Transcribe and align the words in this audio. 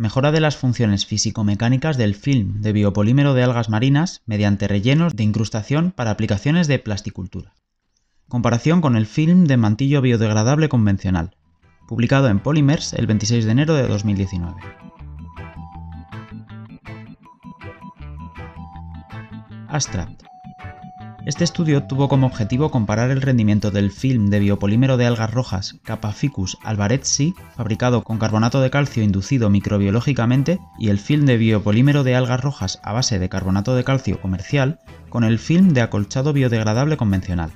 mejora 0.00 0.32
de 0.32 0.40
las 0.40 0.56
funciones 0.56 1.04
físico-mecánicas 1.04 1.98
del 1.98 2.14
film 2.14 2.62
de 2.62 2.72
biopolímero 2.72 3.34
de 3.34 3.42
algas 3.42 3.68
marinas 3.68 4.22
mediante 4.24 4.66
rellenos 4.66 5.14
de 5.14 5.24
incrustación 5.24 5.92
para 5.92 6.10
aplicaciones 6.10 6.68
de 6.68 6.78
plasticultura. 6.78 7.52
Comparación 8.26 8.80
con 8.80 8.96
el 8.96 9.04
film 9.04 9.44
de 9.44 9.58
mantillo 9.58 10.00
biodegradable 10.00 10.70
convencional, 10.70 11.36
publicado 11.86 12.28
en 12.28 12.40
Polymers 12.40 12.94
el 12.94 13.06
26 13.06 13.44
de 13.44 13.50
enero 13.50 13.74
de 13.74 13.86
2019. 13.88 14.54
Abstract. 19.68 20.29
Este 21.26 21.44
estudio 21.44 21.82
tuvo 21.84 22.08
como 22.08 22.26
objetivo 22.26 22.70
comparar 22.70 23.10
el 23.10 23.20
rendimiento 23.20 23.70
del 23.70 23.90
film 23.90 24.30
de 24.30 24.38
biopolímero 24.38 24.96
de 24.96 25.06
algas 25.06 25.30
rojas 25.30 25.76
Capaficus 25.84 26.56
alvaretsi, 26.62 27.34
fabricado 27.56 28.02
con 28.02 28.18
carbonato 28.18 28.62
de 28.62 28.70
calcio 28.70 29.02
inducido 29.02 29.50
microbiológicamente, 29.50 30.58
y 30.78 30.88
el 30.88 30.98
film 30.98 31.26
de 31.26 31.36
biopolímero 31.36 32.04
de 32.04 32.16
algas 32.16 32.40
rojas 32.40 32.80
a 32.82 32.94
base 32.94 33.18
de 33.18 33.28
carbonato 33.28 33.74
de 33.74 33.84
calcio 33.84 34.18
comercial, 34.20 34.80
con 35.10 35.22
el 35.22 35.38
film 35.38 35.74
de 35.74 35.82
acolchado 35.82 36.32
biodegradable 36.32 36.96
convencional. 36.96 37.52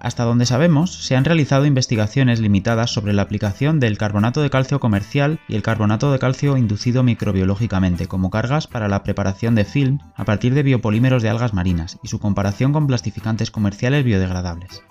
Hasta 0.00 0.24
donde 0.24 0.46
sabemos, 0.46 0.92
se 0.92 1.16
han 1.16 1.24
realizado 1.24 1.66
investigaciones 1.66 2.40
limitadas 2.40 2.90
sobre 2.90 3.12
la 3.12 3.22
aplicación 3.22 3.80
del 3.80 3.98
carbonato 3.98 4.40
de 4.42 4.50
calcio 4.50 4.78
comercial 4.78 5.40
y 5.48 5.56
el 5.56 5.62
carbonato 5.62 6.12
de 6.12 6.18
calcio 6.18 6.56
inducido 6.56 7.02
microbiológicamente 7.02 8.06
como 8.06 8.30
cargas 8.30 8.66
para 8.66 8.88
la 8.88 9.02
preparación 9.02 9.54
de 9.54 9.64
film 9.64 9.98
a 10.14 10.24
partir 10.24 10.54
de 10.54 10.62
biopolímeros 10.62 11.22
de 11.22 11.30
algas 11.30 11.54
marinas 11.54 11.98
y 12.02 12.08
su 12.08 12.18
comparación 12.20 12.72
con 12.72 12.86
plastificantes 12.86 13.50
comerciales 13.50 14.04
biodegradables. 14.04 14.82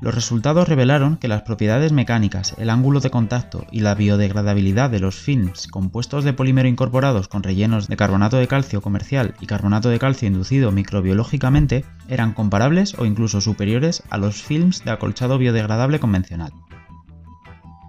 Los 0.00 0.14
resultados 0.14 0.68
revelaron 0.68 1.16
que 1.16 1.26
las 1.26 1.42
propiedades 1.42 1.90
mecánicas, 1.90 2.54
el 2.58 2.70
ángulo 2.70 3.00
de 3.00 3.10
contacto 3.10 3.66
y 3.72 3.80
la 3.80 3.96
biodegradabilidad 3.96 4.90
de 4.90 5.00
los 5.00 5.16
films 5.16 5.66
compuestos 5.66 6.22
de 6.22 6.32
polímero 6.32 6.68
incorporados 6.68 7.26
con 7.26 7.42
rellenos 7.42 7.88
de 7.88 7.96
carbonato 7.96 8.36
de 8.36 8.46
calcio 8.46 8.80
comercial 8.80 9.34
y 9.40 9.46
carbonato 9.46 9.88
de 9.88 9.98
calcio 9.98 10.28
inducido 10.28 10.70
microbiológicamente 10.70 11.84
eran 12.06 12.32
comparables 12.32 12.94
o 12.96 13.06
incluso 13.06 13.40
superiores 13.40 14.04
a 14.08 14.18
los 14.18 14.40
films 14.40 14.84
de 14.84 14.92
acolchado 14.92 15.36
biodegradable 15.36 15.98
convencional. 15.98 16.52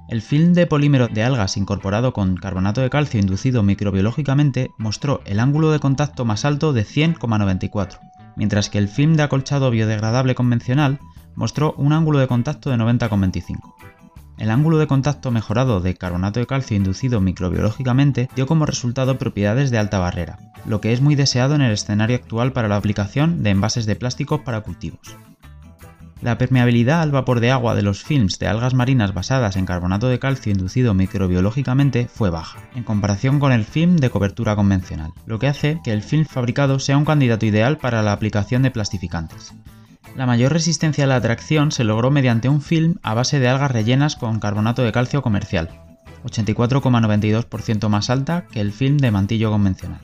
El 0.10 0.24
film 0.24 0.54
de 0.54 0.66
polímero 0.66 1.08
de 1.08 1.22
algas 1.22 1.58
incorporado 1.58 2.14
con 2.14 2.36
carbonato 2.38 2.82
de 2.82 2.90
calcio 2.90 3.20
inducido 3.20 3.62
microbiológicamente 3.62 4.72
mostró 4.80 5.22
el 5.26 5.40
ángulo 5.40 5.70
de 5.70 5.80
contacto 5.80 6.26
más 6.26 6.46
alto 6.46 6.74
de 6.74 6.84
100,94, 6.84 8.00
mientras 8.36 8.72
que 8.72 8.80
el 8.80 8.88
film 8.88 9.14
de 9.14 9.22
acolchado 9.22 9.70
biodegradable 9.70 10.34
convencional 10.34 11.00
mostró 11.40 11.74
un 11.78 11.94
ángulo 11.94 12.20
de 12.20 12.28
contacto 12.28 12.70
de 12.70 12.76
90,25. 12.76 13.74
El 14.38 14.52
ángulo 14.52 14.78
de 14.78 14.88
contacto 14.88 15.32
mejorado 15.32 15.80
de 15.80 15.96
carbonato 15.96 16.42
de 16.42 16.46
calcio 16.46 16.76
inducido 16.76 17.22
microbiológicamente 17.22 18.30
dio 18.36 18.46
como 18.46 18.66
resultado 18.66 19.18
propiedades 19.18 19.72
de 19.72 19.78
alta 19.78 20.00
barrera, 20.00 20.38
lo 20.66 20.82
que 20.82 20.92
es 20.92 21.00
muy 21.00 21.16
deseado 21.16 21.56
en 21.56 21.62
el 21.62 21.72
escenario 21.72 22.18
actual 22.18 22.52
para 22.52 22.68
la 22.68 22.76
aplicación 22.76 23.42
de 23.42 23.52
envases 23.52 23.86
de 23.86 23.96
plásticos 23.96 24.42
para 24.42 24.60
cultivos. 24.62 25.16
La 26.22 26.38
permeabilidad 26.38 27.02
al 27.02 27.12
vapor 27.12 27.40
de 27.40 27.52
agua 27.52 27.74
de 27.74 27.84
los 27.84 28.04
films 28.04 28.38
de 28.38 28.48
algas 28.48 28.74
marinas 28.74 29.14
basadas 29.14 29.56
en 29.56 29.66
carbonato 29.66 30.10
de 30.10 30.20
calcio 30.20 30.52
inducido 30.52 30.94
microbiológicamente 30.94 32.10
fue 32.14 32.30
baja, 32.30 32.60
en 32.76 32.84
comparación 32.84 33.40
con 33.40 33.54
el 33.54 33.64
film 33.64 33.96
de 33.96 34.10
cobertura 34.10 34.58
convencional, 34.58 35.14
lo 35.26 35.40
que 35.40 35.48
hace 35.48 35.80
que 35.86 35.94
el 35.94 36.04
film 36.04 36.26
fabricado 36.26 36.80
sea 36.80 36.98
un 36.98 37.06
candidato 37.06 37.46
ideal 37.46 37.78
para 37.78 38.02
la 38.02 38.12
aplicación 38.12 38.62
de 38.62 38.72
plastificantes. 38.72 39.54
La 40.16 40.26
mayor 40.26 40.52
resistencia 40.52 41.04
a 41.04 41.08
la 41.08 41.16
atracción 41.16 41.72
se 41.72 41.84
logró 41.84 42.12
mediante 42.12 42.50
un 42.50 42.62
film 42.62 42.96
a 43.04 43.14
base 43.14 43.40
de 43.40 43.48
algas 43.48 43.72
rellenas 43.72 44.16
con 44.16 44.40
carbonato 44.40 44.84
de 44.84 44.92
calcio 44.92 45.22
comercial, 45.22 45.70
84,92% 46.26 47.90
más 47.90 48.10
alta 48.10 48.46
que 48.52 48.62
el 48.62 48.74
film 48.74 48.98
de 48.98 49.12
mantillo 49.12 49.52
convencional. 49.52 50.02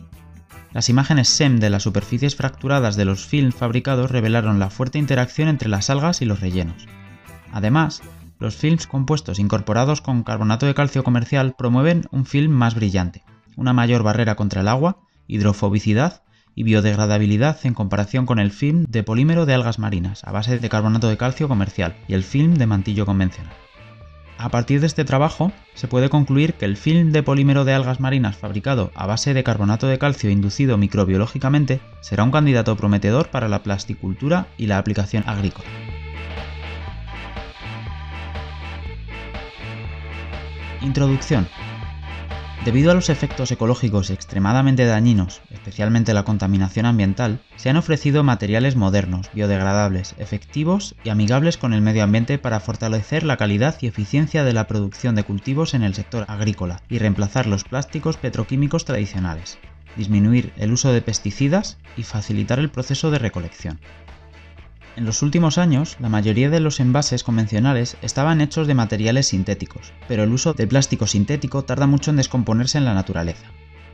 Las 0.72 0.90
imágenes 0.90 1.30
SEM 1.30 1.60
de 1.60 1.70
las 1.70 1.84
superficies 1.84 2.36
fracturadas 2.36 2.96
de 2.98 3.06
los 3.06 3.26
films 3.26 3.56
fabricados 3.56 4.12
revelaron 4.12 4.60
la 4.60 4.70
fuerte 4.70 5.00
interacción 5.00 5.48
entre 5.48 5.70
las 5.70 5.90
algas 5.90 6.22
y 6.22 6.26
los 6.26 6.42
rellenos. 6.42 6.86
Además, 7.54 8.02
los 8.40 8.58
films 8.58 8.86
compuestos 8.86 9.40
incorporados 9.40 10.02
con 10.02 10.24
carbonato 10.24 10.66
de 10.66 10.74
calcio 10.74 11.04
comercial 11.04 11.56
promueven 11.58 12.06
un 12.12 12.26
film 12.26 12.52
más 12.52 12.76
brillante, 12.76 13.24
una 13.56 13.72
mayor 13.72 14.04
barrera 14.04 14.36
contra 14.36 14.62
el 14.62 14.68
agua, 14.68 14.98
hidrofobicidad 15.28 16.24
y 16.56 16.64
biodegradabilidad 16.64 17.60
en 17.66 17.74
comparación 17.74 18.26
con 18.26 18.40
el 18.40 18.52
film 18.52 18.86
de 18.88 19.04
polímero 19.04 19.46
de 19.46 19.54
algas 19.54 19.78
marinas 19.78 20.24
a 20.24 20.32
base 20.32 20.58
de 20.58 20.70
carbonato 20.70 21.10
de 21.10 21.18
calcio 21.18 21.48
comercial 21.48 21.96
y 22.08 22.14
el 22.14 22.24
film 22.24 22.56
de 22.56 22.66
mantillo 22.66 23.06
convencional. 23.06 23.54
A 24.38 24.50
partir 24.50 24.82
de 24.82 24.88
este 24.88 25.06
trabajo, 25.06 25.52
se 25.76 25.88
puede 25.88 26.10
concluir 26.10 26.56
que 26.56 26.66
el 26.66 26.76
film 26.76 27.12
de 27.12 27.24
polímero 27.24 27.64
de 27.64 27.74
algas 27.74 28.00
marinas 28.00 28.36
fabricado 28.36 28.92
a 28.94 29.06
base 29.06 29.34
de 29.34 29.44
carbonato 29.44 29.88
de 29.88 29.98
calcio 29.98 30.30
inducido 30.30 30.78
microbiológicamente 30.78 31.80
será 32.02 32.24
un 32.24 32.32
candidato 32.32 32.76
prometedor 32.76 33.30
para 33.30 33.48
la 33.48 33.64
plasticultura 33.64 34.48
y 34.58 34.66
la 34.68 34.78
aplicación 34.78 35.24
agrícola. 35.26 35.68
Introducción 40.82 41.48
Debido 42.66 42.90
a 42.90 42.96
los 42.96 43.12
efectos 43.12 43.52
ecológicos 43.52 44.10
extremadamente 44.10 44.86
dañinos, 44.86 45.40
especialmente 45.52 46.16
la 46.16 46.24
contaminación 46.24 46.88
ambiental, 46.88 47.40
se 47.58 47.70
han 47.70 47.78
ofrecido 47.78 48.24
materiales 48.24 48.76
modernos, 48.76 49.30
biodegradables, 49.36 50.16
efectivos 50.18 50.96
y 51.04 51.10
amigables 51.10 51.58
con 51.58 51.74
el 51.74 51.82
medio 51.82 52.04
ambiente 52.04 52.40
para 52.40 52.60
fortalecer 52.60 53.22
la 53.22 53.38
calidad 53.38 53.78
y 53.82 53.86
eficiencia 53.86 54.44
de 54.44 54.54
la 54.54 54.66
producción 54.66 55.14
de 55.14 55.24
cultivos 55.24 55.76
en 55.76 55.84
el 55.84 55.94
sector 55.94 56.26
agrícola 56.28 56.82
y 56.90 56.98
reemplazar 56.98 57.46
los 57.46 57.64
plásticos 57.66 58.18
petroquímicos 58.18 58.84
tradicionales, 58.84 59.60
disminuir 59.96 60.52
el 60.58 60.72
uso 60.72 60.92
de 60.92 61.04
pesticidas 61.04 61.78
y 61.96 62.02
facilitar 62.02 62.58
el 62.58 62.72
proceso 62.72 63.12
de 63.12 63.20
recolección. 63.20 63.80
En 64.96 65.04
los 65.04 65.22
últimos 65.22 65.58
años, 65.58 65.98
la 66.00 66.08
mayoría 66.08 66.50
de 66.50 66.62
los 66.62 66.80
envases 66.80 67.26
convencionales 67.26 67.98
estaban 68.02 68.40
hechos 68.40 68.66
de 68.66 68.76
materiales 68.76 69.28
sintéticos, 69.28 69.92
pero 70.08 70.24
el 70.24 70.32
uso 70.32 70.54
de 70.54 70.68
plástico 70.68 71.06
sintético 71.06 71.66
tarda 71.66 71.86
mucho 71.86 72.12
en 72.12 72.18
descomponerse 72.18 72.78
en 72.78 72.86
la 72.86 72.94
naturaleza. 72.94 73.52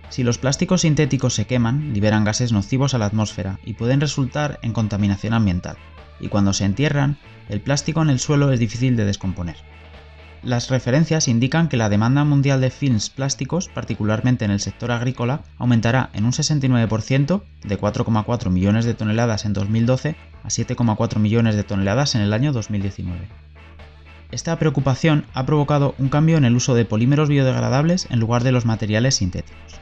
Si 0.10 0.24
los 0.24 0.38
plásticos 0.38 0.82
sintéticos 0.82 1.34
se 1.34 1.48
queman, 1.48 1.92
liberan 1.94 2.24
gases 2.24 2.52
nocivos 2.52 2.94
a 2.94 3.00
la 3.00 3.08
atmósfera 3.08 3.60
y 3.66 3.74
pueden 3.74 4.00
resultar 4.00 4.60
en 4.62 4.74
contaminación 4.74 5.34
ambiental, 5.34 5.78
y 6.20 6.28
cuando 6.28 6.54
se 6.54 6.66
entierran, 6.66 7.18
el 7.50 7.62
plástico 7.62 8.04
en 8.04 8.12
el 8.12 8.20
suelo 8.20 8.52
es 8.52 8.60
difícil 8.60 8.96
de 8.96 9.06
descomponer. 9.06 9.56
Las 10.44 10.70
referencias 10.70 11.28
indican 11.28 11.70
que 11.70 11.78
la 11.78 11.88
demanda 11.88 12.24
mundial 12.24 12.62
de 12.62 12.72
films 12.72 13.12
plásticos, 13.12 13.68
particularmente 13.68 14.44
en 14.44 14.50
el 14.50 14.60
sector 14.60 14.92
agrícola, 14.92 15.42
aumentará 15.60 16.10
en 16.14 16.26
un 16.26 16.32
69% 16.32 17.44
de 17.64 17.80
4,4 17.80 18.50
millones 18.50 18.86
de 18.86 18.96
toneladas 18.96 19.46
en 19.46 19.54
2012 19.54 20.16
a 20.44 20.48
7,4 20.48 21.20
millones 21.20 21.56
de 21.56 21.64
toneladas 21.64 22.16
en 22.16 22.22
el 22.22 22.34
año 22.34 22.54
2019. 22.54 23.28
Esta 24.32 24.58
preocupación 24.58 25.26
ha 25.36 25.46
provocado 25.46 25.94
un 26.00 26.10
cambio 26.10 26.38
en 26.38 26.46
el 26.46 26.56
uso 26.56 26.74
de 26.74 26.86
polímeros 26.86 27.30
biodegradables 27.30 28.08
en 28.10 28.20
lugar 28.20 28.44
de 28.44 28.52
los 28.52 28.66
materiales 28.66 29.16
sintéticos. 29.16 29.80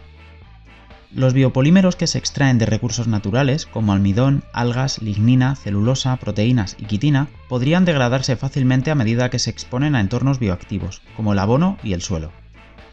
Los 1.11 1.33
biopolímeros 1.33 1.95
que 1.95 2.05
se 2.05 2.19
extraen 2.19 2.59
de 2.59 2.67
recursos 2.67 3.07
naturales, 3.07 3.65
como 3.65 3.93
almidón, 3.93 4.43
algas, 4.53 5.01
lignina, 5.01 5.55
celulosa, 5.55 6.15
proteínas 6.17 6.75
y 6.77 6.85
quitina, 6.85 7.29
podrían 7.47 7.83
degradarse 7.83 8.35
fácilmente 8.35 8.91
a 8.91 8.95
medida 8.95 9.31
que 9.31 9.39
se 9.39 9.49
exponen 9.49 9.95
a 9.95 10.01
entornos 10.01 10.37
bioactivos, 10.37 11.01
como 11.15 11.33
el 11.33 11.39
abono 11.39 11.79
y 11.83 11.93
el 11.93 12.03
suelo. 12.03 12.31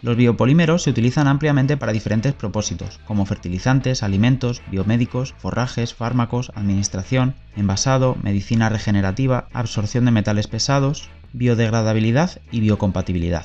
Los 0.01 0.17
biopolímeros 0.17 0.85
se 0.85 0.91
utilizan 0.91 1.29
ampliamente 1.29 1.77
para 1.77 1.93
diferentes 1.93 2.33
propósitos, 2.33 3.01
como 3.07 3.27
fertilizantes, 3.27 4.03
alimentos, 4.03 4.63
biomédicos, 4.71 5.35
forrajes, 5.37 5.93
fármacos, 5.93 6.53
administración, 6.55 7.35
envasado, 7.55 8.17
medicina 8.23 8.71
regenerativa, 8.71 9.49
absorción 9.53 10.07
de 10.07 10.13
metales 10.13 10.47
pesados, 10.47 11.11
biodegradabilidad 11.35 12.41
y 12.51 12.61
biocompatibilidad. 12.61 13.45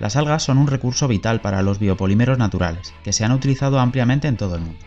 Las 0.00 0.16
algas 0.16 0.44
son 0.44 0.58
un 0.58 0.68
recurso 0.68 1.08
vital 1.08 1.40
para 1.40 1.62
los 1.62 1.78
biopolímeros 1.78 2.38
naturales, 2.38 2.94
que 3.02 3.12
se 3.12 3.24
han 3.24 3.32
utilizado 3.32 3.80
ampliamente 3.80 4.28
en 4.28 4.36
todo 4.36 4.54
el 4.54 4.62
mundo. 4.62 4.84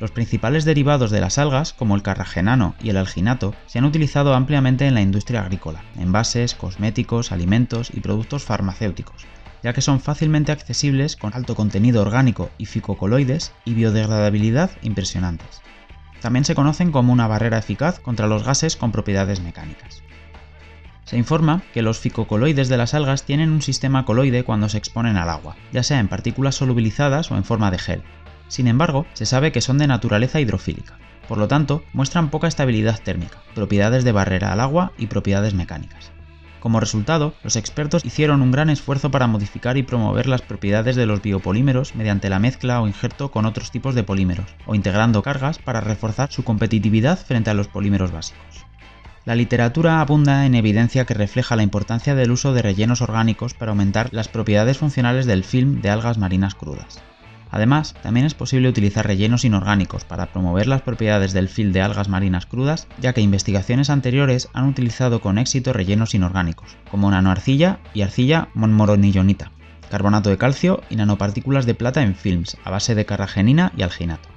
Los 0.00 0.12
principales 0.12 0.64
derivados 0.64 1.10
de 1.10 1.20
las 1.20 1.38
algas, 1.38 1.72
como 1.72 1.96
el 1.96 2.02
carragenano 2.02 2.76
y 2.80 2.90
el 2.90 2.96
alginato, 2.96 3.54
se 3.66 3.80
han 3.80 3.84
utilizado 3.84 4.34
ampliamente 4.34 4.86
en 4.86 4.94
la 4.94 5.00
industria 5.00 5.42
agrícola, 5.42 5.82
envases, 5.98 6.54
cosméticos, 6.54 7.32
alimentos 7.32 7.90
y 7.92 7.98
productos 7.98 8.44
farmacéuticos, 8.44 9.26
ya 9.64 9.72
que 9.72 9.80
son 9.80 9.98
fácilmente 9.98 10.52
accesibles 10.52 11.16
con 11.16 11.34
alto 11.34 11.56
contenido 11.56 12.00
orgánico 12.02 12.50
y 12.58 12.66
ficocoloides 12.66 13.52
y 13.64 13.74
biodegradabilidad 13.74 14.70
impresionantes. 14.82 15.62
También 16.20 16.44
se 16.44 16.54
conocen 16.54 16.92
como 16.92 17.12
una 17.12 17.26
barrera 17.26 17.58
eficaz 17.58 17.98
contra 17.98 18.28
los 18.28 18.44
gases 18.44 18.76
con 18.76 18.92
propiedades 18.92 19.40
mecánicas. 19.40 20.02
Se 21.08 21.16
informa 21.16 21.62
que 21.72 21.80
los 21.80 21.98
ficocoloides 21.98 22.68
de 22.68 22.76
las 22.76 22.92
algas 22.92 23.22
tienen 23.22 23.50
un 23.50 23.62
sistema 23.62 24.04
coloide 24.04 24.44
cuando 24.44 24.68
se 24.68 24.76
exponen 24.76 25.16
al 25.16 25.30
agua, 25.30 25.56
ya 25.72 25.82
sea 25.82 26.00
en 26.00 26.08
partículas 26.08 26.56
solubilizadas 26.56 27.30
o 27.30 27.36
en 27.38 27.44
forma 27.44 27.70
de 27.70 27.78
gel. 27.78 28.02
Sin 28.48 28.68
embargo, 28.68 29.06
se 29.14 29.24
sabe 29.24 29.50
que 29.50 29.62
son 29.62 29.78
de 29.78 29.86
naturaleza 29.86 30.38
hidrofílica, 30.38 30.98
por 31.26 31.38
lo 31.38 31.48
tanto, 31.48 31.82
muestran 31.94 32.28
poca 32.28 32.46
estabilidad 32.46 33.00
térmica, 33.02 33.38
propiedades 33.54 34.04
de 34.04 34.12
barrera 34.12 34.52
al 34.52 34.60
agua 34.60 34.92
y 34.98 35.06
propiedades 35.06 35.54
mecánicas. 35.54 36.12
Como 36.60 36.78
resultado, 36.78 37.32
los 37.42 37.56
expertos 37.56 38.04
hicieron 38.04 38.42
un 38.42 38.50
gran 38.50 38.68
esfuerzo 38.68 39.10
para 39.10 39.28
modificar 39.28 39.78
y 39.78 39.84
promover 39.84 40.26
las 40.26 40.42
propiedades 40.42 40.94
de 40.94 41.06
los 41.06 41.22
biopolímeros 41.22 41.94
mediante 41.94 42.28
la 42.28 42.38
mezcla 42.38 42.82
o 42.82 42.86
injerto 42.86 43.30
con 43.30 43.46
otros 43.46 43.70
tipos 43.70 43.94
de 43.94 44.02
polímeros, 44.02 44.54
o 44.66 44.74
integrando 44.74 45.22
cargas 45.22 45.56
para 45.58 45.80
reforzar 45.80 46.30
su 46.30 46.44
competitividad 46.44 47.18
frente 47.18 47.48
a 47.48 47.54
los 47.54 47.68
polímeros 47.68 48.12
básicos. 48.12 48.68
La 49.28 49.34
literatura 49.34 50.00
abunda 50.00 50.46
en 50.46 50.54
evidencia 50.54 51.04
que 51.04 51.12
refleja 51.12 51.54
la 51.54 51.62
importancia 51.62 52.14
del 52.14 52.30
uso 52.30 52.54
de 52.54 52.62
rellenos 52.62 53.02
orgánicos 53.02 53.52
para 53.52 53.72
aumentar 53.72 54.08
las 54.10 54.26
propiedades 54.26 54.78
funcionales 54.78 55.26
del 55.26 55.44
film 55.44 55.82
de 55.82 55.90
algas 55.90 56.16
marinas 56.16 56.54
crudas. 56.54 57.02
Además, 57.50 57.94
también 58.02 58.24
es 58.24 58.32
posible 58.32 58.70
utilizar 58.70 59.06
rellenos 59.06 59.44
inorgánicos 59.44 60.04
para 60.04 60.32
promover 60.32 60.66
las 60.66 60.80
propiedades 60.80 61.34
del 61.34 61.50
film 61.50 61.72
de 61.72 61.82
algas 61.82 62.08
marinas 62.08 62.46
crudas, 62.46 62.88
ya 63.02 63.12
que 63.12 63.20
investigaciones 63.20 63.90
anteriores 63.90 64.48
han 64.54 64.64
utilizado 64.64 65.20
con 65.20 65.36
éxito 65.36 65.74
rellenos 65.74 66.14
inorgánicos, 66.14 66.78
como 66.90 67.10
nanoarcilla 67.10 67.80
y 67.92 68.00
arcilla 68.00 68.48
monmoronillonita, 68.54 69.52
carbonato 69.90 70.30
de 70.30 70.38
calcio 70.38 70.80
y 70.88 70.96
nanopartículas 70.96 71.66
de 71.66 71.74
plata 71.74 72.02
en 72.02 72.14
films 72.14 72.56
a 72.64 72.70
base 72.70 72.94
de 72.94 73.04
carragenina 73.04 73.72
y 73.76 73.82
alginato. 73.82 74.30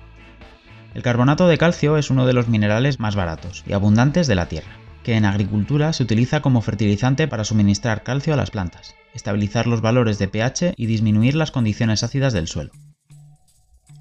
El 0.94 1.02
carbonato 1.02 1.48
de 1.48 1.58
calcio 1.58 1.96
es 1.96 2.10
uno 2.10 2.26
de 2.26 2.34
los 2.34 2.50
minerales 2.50 3.00
más 3.00 3.16
baratos 3.16 3.64
y 3.66 3.72
abundantes 3.72 4.28
de 4.28 4.36
la 4.36 4.50
Tierra, 4.50 4.81
que 5.04 5.16
en 5.16 5.26
agricultura 5.26 5.94
se 5.94 6.04
utiliza 6.04 6.42
como 6.42 6.62
fertilizante 6.62 7.28
para 7.28 7.44
suministrar 7.44 8.04
calcio 8.04 8.34
a 8.34 8.38
las 8.38 8.52
plantas, 8.52 8.96
estabilizar 9.14 9.68
los 9.68 9.82
valores 9.82 10.20
de 10.20 10.28
pH 10.28 10.74
y 10.78 10.86
disminuir 10.86 11.36
las 11.36 11.52
condiciones 11.52 12.04
ácidas 12.04 12.34
del 12.34 12.48
suelo. 12.48 12.72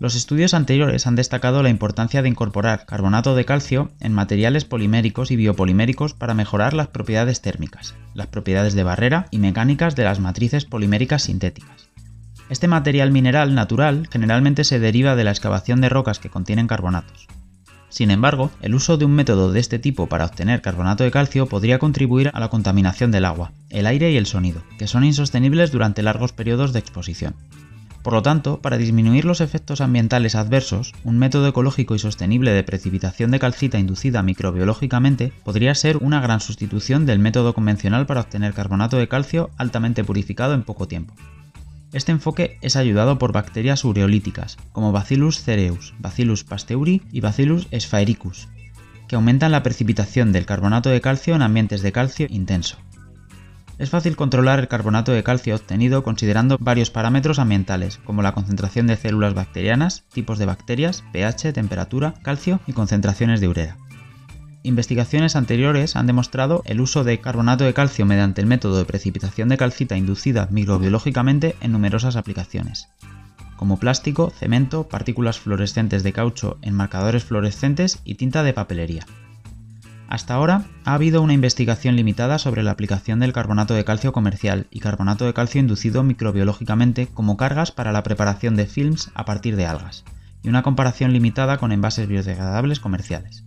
Los 0.01 0.17
estudios 0.17 0.55
anteriores 0.55 1.07
han 1.07 1.15
destacado 1.15 1.63
la 1.63 1.69
importancia 1.69 2.23
de 2.23 2.29
incorporar 2.31 2.87
carbonato 2.87 3.35
de 3.35 3.45
calcio 3.45 3.91
en 4.01 4.15
materiales 4.15 4.65
poliméricos 4.65 5.31
y 5.31 5.37
biopoliméricos 5.37 6.15
para 6.15 6.33
mejorar 6.33 6.73
las 6.73 6.89
propiedades 6.89 7.43
térmicas, 7.43 7.95
las 8.15 8.29
propiedades 8.29 8.73
de 8.73 8.83
barrera 8.83 9.27
y 9.31 9.39
mecánicas 9.39 9.97
de 9.97 10.05
las 10.05 10.19
matrices 10.19 10.65
poliméricas 10.65 11.25
sintéticas. 11.25 11.91
Este 12.49 12.67
material 12.67 13.13
mineral 13.13 13.55
natural 13.55 14.09
generalmente 14.11 14.65
se 14.65 14.79
deriva 14.79 15.17
de 15.17 15.25
la 15.25 15.33
excavación 15.33 15.83
de 15.83 15.91
rocas 15.91 16.19
que 16.19 16.31
contienen 16.31 16.67
carbonatos. 16.67 17.29
Sin 17.91 18.13
embargo, 18.13 18.51
el 18.63 18.75
uso 18.75 18.97
de 18.97 19.05
un 19.05 19.13
método 19.13 19.53
de 19.53 19.59
este 19.59 19.81
tipo 19.81 20.07
para 20.07 20.25
obtener 20.25 20.63
carbonato 20.63 21.05
de 21.05 21.11
calcio 21.11 21.47
podría 21.47 21.81
contribuir 21.81 22.31
a 22.33 22.41
la 22.41 22.49
contaminación 22.49 23.11
del 23.11 23.25
agua, 23.25 23.53
el 23.69 23.87
aire 23.87 24.13
y 24.13 24.17
el 24.17 24.27
sonido, 24.27 24.63
que 24.79 24.87
son 24.87 25.05
insostenibles 25.05 25.73
durante 25.73 26.03
largos 26.03 26.33
periodos 26.33 26.73
de 26.73 26.79
exposición. 26.79 27.35
Por 28.03 28.15
lo 28.15 28.23
tanto, 28.23 28.61
para 28.63 28.79
disminuir 28.79 29.27
los 29.27 29.43
efectos 29.43 29.81
ambientales 29.81 30.35
adversos, 30.35 30.95
un 31.05 31.19
método 31.19 31.49
ecológico 31.49 31.95
y 31.95 31.99
sostenible 31.99 32.53
de 32.53 32.63
precipitación 32.63 33.31
de 33.31 33.41
calcita 33.41 33.79
inducida 33.79 34.23
microbiológicamente 34.23 35.33
podría 35.45 35.75
ser 35.75 35.99
una 35.99 36.21
gran 36.21 36.41
sustitución 36.41 37.05
del 37.05 37.19
método 37.19 37.53
convencional 37.53 38.07
para 38.07 38.21
obtener 38.21 38.55
carbonato 38.55 38.97
de 38.97 39.09
calcio 39.09 39.51
altamente 39.59 40.05
purificado 40.05 40.55
en 40.55 40.63
poco 40.63 40.89
tiempo. 40.89 41.13
Este 41.93 42.13
enfoque 42.13 42.57
es 42.63 42.77
ayudado 42.77 43.19
por 43.19 43.33
bacterias 43.33 43.85
ureolíticas, 43.85 44.59
como 44.73 44.93
Bacillus 44.93 45.43
cereus, 45.43 45.93
Bacillus 45.99 46.45
pasteuri 46.45 47.03
y 47.11 47.21
Bacillus 47.21 47.67
sphaericus, 47.77 48.49
que 49.09 49.17
aumentan 49.17 49.51
la 49.51 49.65
precipitación 49.65 50.31
del 50.31 50.47
carbonato 50.47 50.89
de 50.89 51.01
calcio 51.01 51.35
en 51.35 51.43
ambientes 51.43 51.83
de 51.83 51.91
calcio 51.91 52.27
intenso. 52.31 52.77
Es 53.79 53.91
fácil 53.91 54.15
controlar 54.15 54.61
el 54.61 54.69
carbonato 54.69 55.11
de 55.11 55.25
calcio 55.25 55.57
obtenido 55.57 56.05
considerando 56.05 56.59
varios 56.61 56.91
parámetros 56.91 57.41
ambientales, 57.41 57.99
como 58.05 58.23
la 58.23 58.35
concentración 58.35 58.87
de 58.87 58.97
células 58.97 59.35
bacterianas, 59.35 60.05
tipos 60.13 60.39
de 60.39 60.47
bacterias, 60.47 61.03
pH, 61.13 61.53
temperatura, 61.55 62.15
calcio 62.23 62.61
y 62.69 62.73
concentraciones 62.73 63.41
de 63.41 63.49
urea. 63.49 63.79
Investigaciones 64.63 65.37
anteriores 65.37 65.97
han 65.97 66.07
demostrado 66.07 66.63
el 66.67 66.83
uso 66.83 67.03
de 67.03 67.19
carbonato 67.19 67.65
de 67.65 67.73
calcio 67.73 68.05
mediante 68.05 68.43
el 68.43 68.47
método 68.47 68.77
de 68.77 68.85
precipitación 68.85 69.49
de 69.49 69.57
calcita 69.57 69.97
inducida 69.97 70.49
microbiológicamente 70.51 71.57
en 71.63 71.73
numerosas 71.73 72.17
aplicaciones, 72.17 72.89
como 73.57 73.79
plástico, 73.79 74.29
cemento, 74.29 74.87
partículas 74.87 75.39
fluorescentes 75.39 76.03
de 76.03 76.13
caucho 76.13 76.59
en 76.61 76.75
marcadores 76.75 77.25
fluorescentes 77.25 78.01
y 78.05 78.17
tinta 78.17 78.43
de 78.43 78.53
papelería. 78.53 79.07
Hasta 80.09 80.35
ahora 80.35 80.65
ha 80.85 80.93
habido 80.93 81.23
una 81.23 81.33
investigación 81.33 81.97
limitada 81.97 82.39
sobre 82.39 82.63
la 82.63 82.73
aplicación 82.73 83.21
del 83.21 83.33
carbonato 83.33 83.73
de 83.73 83.85
calcio 83.85 84.13
comercial 84.13 84.67
y 84.71 84.81
carbonato 84.81 85.25
de 85.25 85.33
calcio 85.33 85.61
inducido 85.61 86.03
microbiológicamente 86.03 87.07
como 87.07 87.39
cargas 87.39 87.71
para 87.71 87.93
la 87.93 88.03
preparación 88.03 88.57
de 88.57 88.67
films 88.67 89.11
a 89.15 89.25
partir 89.25 89.57
de 89.57 89.65
algas, 89.65 90.05
y 90.43 90.51
una 90.51 90.63
comparación 90.63 91.15
limitada 91.15 91.57
con 91.57 91.73
envases 91.73 92.09
biodegradables 92.09 92.81
comerciales. 92.81 93.45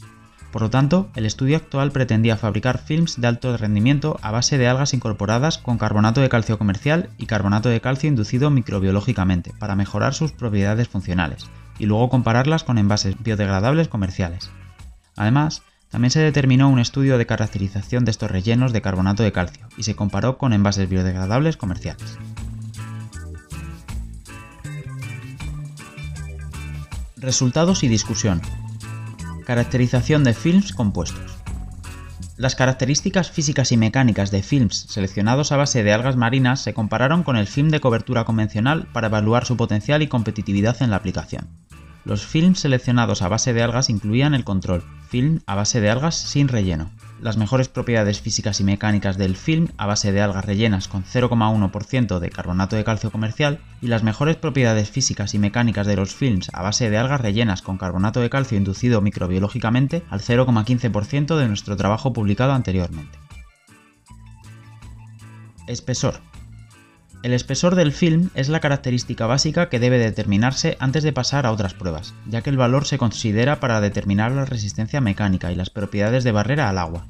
Por 0.53 0.61
lo 0.61 0.69
tanto, 0.69 1.09
el 1.15 1.25
estudio 1.25 1.57
actual 1.57 1.91
pretendía 1.91 2.37
fabricar 2.37 2.77
films 2.77 3.19
de 3.19 3.25
alto 3.25 3.57
rendimiento 3.57 4.19
a 4.21 4.29
base 4.29 4.59
de 4.59 4.67
algas 4.67 4.93
incorporadas 4.93 5.57
con 5.57 5.79
carbonato 5.79 6.21
de 6.21 6.29
calcio 6.29 6.59
comercial 6.59 7.09
y 7.17 7.25
carbonato 7.25 7.69
de 7.69 7.81
calcio 7.81 8.07
inducido 8.07 8.51
microbiológicamente 8.51 9.51
para 9.57 9.75
mejorar 9.75 10.13
sus 10.13 10.31
propiedades 10.31 10.87
funcionales, 10.87 11.49
y 11.79 11.87
luego 11.87 12.09
compararlas 12.09 12.63
con 12.63 12.77
envases 12.77 13.15
biodegradables 13.23 13.87
comerciales. 13.87 14.51
Además, 15.15 15.63
también 15.89 16.11
se 16.11 16.19
determinó 16.19 16.69
un 16.69 16.77
estudio 16.77 17.17
de 17.17 17.25
caracterización 17.25 18.05
de 18.05 18.11
estos 18.11 18.29
rellenos 18.29 18.73
de 18.73 18.81
carbonato 18.83 19.23
de 19.23 19.31
calcio 19.31 19.67
y 19.75 19.81
se 19.81 19.95
comparó 19.95 20.37
con 20.37 20.53
envases 20.53 20.87
biodegradables 20.87 21.57
comerciales. 21.57 22.19
Resultados 27.17 27.83
y 27.83 27.87
discusión. 27.87 28.39
Caracterización 29.45 30.23
de 30.23 30.33
films 30.33 30.71
compuestos. 30.71 31.37
Las 32.37 32.55
características 32.55 33.29
físicas 33.29 33.73
y 33.73 33.77
mecánicas 33.77 34.31
de 34.31 34.41
films 34.41 34.85
seleccionados 34.89 35.51
a 35.51 35.57
base 35.57 35.83
de 35.83 35.91
algas 35.91 36.15
marinas 36.15 36.61
se 36.61 36.73
compararon 36.73 37.23
con 37.23 37.35
el 37.35 37.47
film 37.47 37.69
de 37.69 37.81
cobertura 37.81 38.23
convencional 38.23 38.87
para 38.93 39.07
evaluar 39.07 39.45
su 39.45 39.57
potencial 39.57 40.01
y 40.01 40.07
competitividad 40.07 40.81
en 40.81 40.91
la 40.91 40.95
aplicación. 40.95 41.49
Los 42.05 42.25
films 42.25 42.61
seleccionados 42.61 43.21
a 43.21 43.27
base 43.27 43.53
de 43.53 43.63
algas 43.63 43.89
incluían 43.89 44.33
el 44.33 44.45
control, 44.45 44.83
film 45.09 45.41
a 45.45 45.55
base 45.55 45.81
de 45.81 45.89
algas 45.89 46.15
sin 46.15 46.47
relleno, 46.47 46.89
las 47.23 47.37
mejores 47.37 47.69
propiedades 47.69 48.19
físicas 48.19 48.59
y 48.59 48.65
mecánicas 48.65 49.17
del 49.17 49.37
film 49.37 49.69
a 49.77 49.85
base 49.85 50.11
de 50.11 50.21
algas 50.21 50.43
rellenas 50.43 50.89
con 50.89 51.05
0,1% 51.05 52.19
de 52.19 52.29
carbonato 52.29 52.75
de 52.75 52.83
calcio 52.83 53.11
comercial 53.11 53.59
y 53.81 53.87
las 53.87 54.03
mejores 54.03 54.35
propiedades 54.35 54.89
físicas 54.89 55.33
y 55.33 55.39
mecánicas 55.39 55.87
de 55.87 55.95
los 55.95 56.13
films 56.13 56.49
a 56.51 56.61
base 56.61 56.89
de 56.89 56.97
algas 56.97 57.21
rellenas 57.21 57.61
con 57.61 57.77
carbonato 57.77 58.19
de 58.19 58.29
calcio 58.29 58.57
inducido 58.57 58.99
microbiológicamente 58.99 60.03
al 60.09 60.19
0,15% 60.19 61.37
de 61.37 61.47
nuestro 61.47 61.77
trabajo 61.77 62.11
publicado 62.11 62.51
anteriormente. 62.51 63.17
Espesor. 65.65 66.19
El 67.23 67.31
espesor 67.31 67.75
del 67.75 67.93
film 67.93 68.31
es 68.35 68.49
la 68.49 68.59
característica 68.59 69.25
básica 69.27 69.69
que 69.69 69.79
debe 69.79 69.97
determinarse 69.97 70.75
antes 70.81 71.03
de 71.03 71.13
pasar 71.13 71.45
a 71.45 71.53
otras 71.53 71.73
pruebas, 71.73 72.13
ya 72.27 72.41
que 72.41 72.49
el 72.49 72.57
valor 72.57 72.85
se 72.85 72.97
considera 72.97 73.61
para 73.61 73.79
determinar 73.79 74.33
la 74.33 74.43
resistencia 74.43 74.99
mecánica 74.99 75.49
y 75.49 75.55
las 75.55 75.69
propiedades 75.69 76.25
de 76.25 76.33
barrera 76.33 76.67
al 76.67 76.77
agua. 76.77 77.05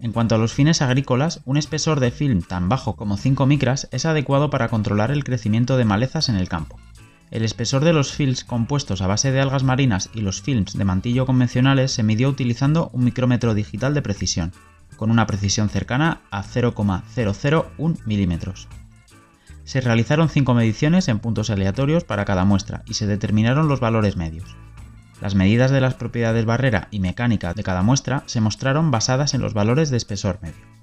En 0.00 0.12
cuanto 0.12 0.36
a 0.36 0.38
los 0.38 0.52
fines 0.52 0.80
agrícolas, 0.80 1.40
un 1.44 1.56
espesor 1.56 1.98
de 1.98 2.12
film 2.12 2.42
tan 2.42 2.68
bajo 2.68 2.94
como 2.94 3.16
5 3.16 3.46
micras 3.46 3.88
es 3.90 4.06
adecuado 4.06 4.48
para 4.48 4.68
controlar 4.68 5.10
el 5.10 5.24
crecimiento 5.24 5.76
de 5.76 5.84
malezas 5.84 6.28
en 6.28 6.36
el 6.36 6.48
campo. 6.48 6.78
El 7.32 7.44
espesor 7.44 7.84
de 7.84 7.92
los 7.92 8.12
films 8.12 8.44
compuestos 8.44 9.02
a 9.02 9.06
base 9.06 9.32
de 9.32 9.40
algas 9.40 9.64
marinas 9.64 10.08
y 10.14 10.20
los 10.20 10.40
films 10.40 10.78
de 10.78 10.84
mantillo 10.84 11.26
convencionales 11.26 11.92
se 11.92 12.04
midió 12.04 12.28
utilizando 12.28 12.90
un 12.92 13.04
micrómetro 13.04 13.54
digital 13.54 13.92
de 13.92 14.02
precisión, 14.02 14.52
con 14.96 15.10
una 15.10 15.26
precisión 15.26 15.68
cercana 15.68 16.20
a 16.30 16.42
0,001 16.42 17.96
milímetros. 18.06 18.68
Se 19.64 19.80
realizaron 19.80 20.30
cinco 20.30 20.54
mediciones 20.54 21.08
en 21.08 21.18
puntos 21.18 21.50
aleatorios 21.50 22.04
para 22.04 22.24
cada 22.24 22.44
muestra 22.44 22.82
y 22.86 22.94
se 22.94 23.06
determinaron 23.06 23.68
los 23.68 23.80
valores 23.80 24.16
medios. 24.16 24.56
Las 25.20 25.34
medidas 25.34 25.70
de 25.70 25.80
las 25.80 25.94
propiedades 25.94 26.44
barrera 26.44 26.88
y 26.90 27.00
mecánica 27.00 27.52
de 27.52 27.64
cada 27.64 27.82
muestra 27.82 28.22
se 28.26 28.40
mostraron 28.40 28.90
basadas 28.90 29.34
en 29.34 29.40
los 29.40 29.52
valores 29.52 29.90
de 29.90 29.96
espesor 29.96 30.38
medio. 30.42 30.78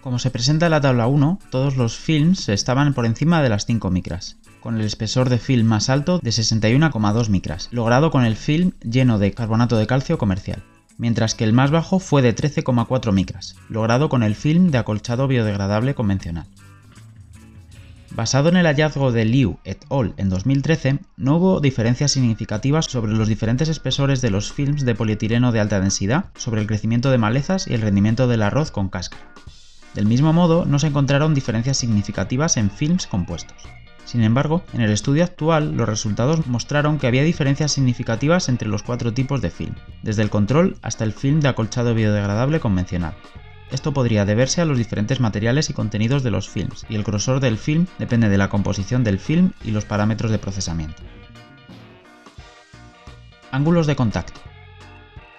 Como 0.00 0.18
se 0.18 0.30
presenta 0.30 0.66
en 0.66 0.70
la 0.70 0.80
tabla 0.80 1.06
1, 1.06 1.40
todos 1.50 1.76
los 1.76 1.96
films 1.96 2.48
estaban 2.48 2.94
por 2.94 3.06
encima 3.06 3.42
de 3.42 3.48
las 3.48 3.66
5 3.66 3.90
micras, 3.90 4.36
con 4.60 4.76
el 4.76 4.86
espesor 4.86 5.28
de 5.28 5.38
film 5.38 5.66
más 5.66 5.88
alto 5.88 6.18
de 6.20 6.30
61,2 6.30 7.28
micras, 7.28 7.68
logrado 7.70 8.10
con 8.10 8.24
el 8.24 8.36
film 8.36 8.72
lleno 8.82 9.18
de 9.18 9.32
carbonato 9.32 9.76
de 9.76 9.86
calcio 9.86 10.18
comercial, 10.18 10.62
mientras 10.98 11.34
que 11.34 11.44
el 11.44 11.52
más 11.52 11.70
bajo 11.70 11.98
fue 11.98 12.22
de 12.22 12.34
13,4 12.34 13.12
micras, 13.12 13.56
logrado 13.68 14.08
con 14.08 14.22
el 14.22 14.34
film 14.34 14.70
de 14.70 14.78
acolchado 14.78 15.28
biodegradable 15.28 15.94
convencional. 15.94 16.46
Basado 18.10 18.48
en 18.48 18.56
el 18.56 18.66
hallazgo 18.66 19.12
de 19.12 19.24
Liu 19.24 19.58
et 19.64 19.84
al. 19.90 20.14
en 20.16 20.28
2013, 20.28 21.00
no 21.16 21.36
hubo 21.36 21.60
diferencias 21.60 22.12
significativas 22.12 22.86
sobre 22.86 23.12
los 23.12 23.28
diferentes 23.28 23.68
espesores 23.68 24.20
de 24.20 24.30
los 24.30 24.52
films 24.52 24.84
de 24.84 24.94
polietileno 24.94 25.52
de 25.52 25.60
alta 25.60 25.80
densidad, 25.80 26.26
sobre 26.36 26.60
el 26.60 26.66
crecimiento 26.66 27.10
de 27.10 27.18
malezas 27.18 27.66
y 27.66 27.74
el 27.74 27.82
rendimiento 27.82 28.28
del 28.28 28.42
arroz 28.42 28.70
con 28.70 28.88
cáscara. 28.88 29.32
Del 29.94 30.06
mismo 30.06 30.32
modo, 30.32 30.64
no 30.64 30.78
se 30.78 30.86
encontraron 30.86 31.34
diferencias 31.34 31.78
significativas 31.78 32.56
en 32.56 32.70
films 32.70 33.06
compuestos. 33.06 33.56
Sin 34.04 34.22
embargo, 34.22 34.62
en 34.72 34.82
el 34.82 34.92
estudio 34.92 35.24
actual, 35.24 35.76
los 35.76 35.88
resultados 35.88 36.46
mostraron 36.46 36.98
que 36.98 37.08
había 37.08 37.24
diferencias 37.24 37.72
significativas 37.72 38.48
entre 38.48 38.68
los 38.68 38.84
cuatro 38.84 39.12
tipos 39.12 39.42
de 39.42 39.50
film, 39.50 39.74
desde 40.02 40.22
el 40.22 40.30
control 40.30 40.76
hasta 40.80 41.02
el 41.02 41.12
film 41.12 41.40
de 41.40 41.48
acolchado 41.48 41.92
biodegradable 41.92 42.60
convencional. 42.60 43.14
Esto 43.70 43.92
podría 43.92 44.24
deberse 44.24 44.60
a 44.60 44.64
los 44.64 44.78
diferentes 44.78 45.20
materiales 45.20 45.70
y 45.70 45.72
contenidos 45.72 46.22
de 46.22 46.30
los 46.30 46.48
films, 46.48 46.86
y 46.88 46.94
el 46.94 47.02
grosor 47.02 47.40
del 47.40 47.58
film 47.58 47.86
depende 47.98 48.28
de 48.28 48.38
la 48.38 48.48
composición 48.48 49.02
del 49.02 49.18
film 49.18 49.52
y 49.64 49.72
los 49.72 49.84
parámetros 49.84 50.30
de 50.30 50.38
procesamiento. 50.38 51.02
Ángulos 53.50 53.86
de 53.86 53.96
contacto. 53.96 54.40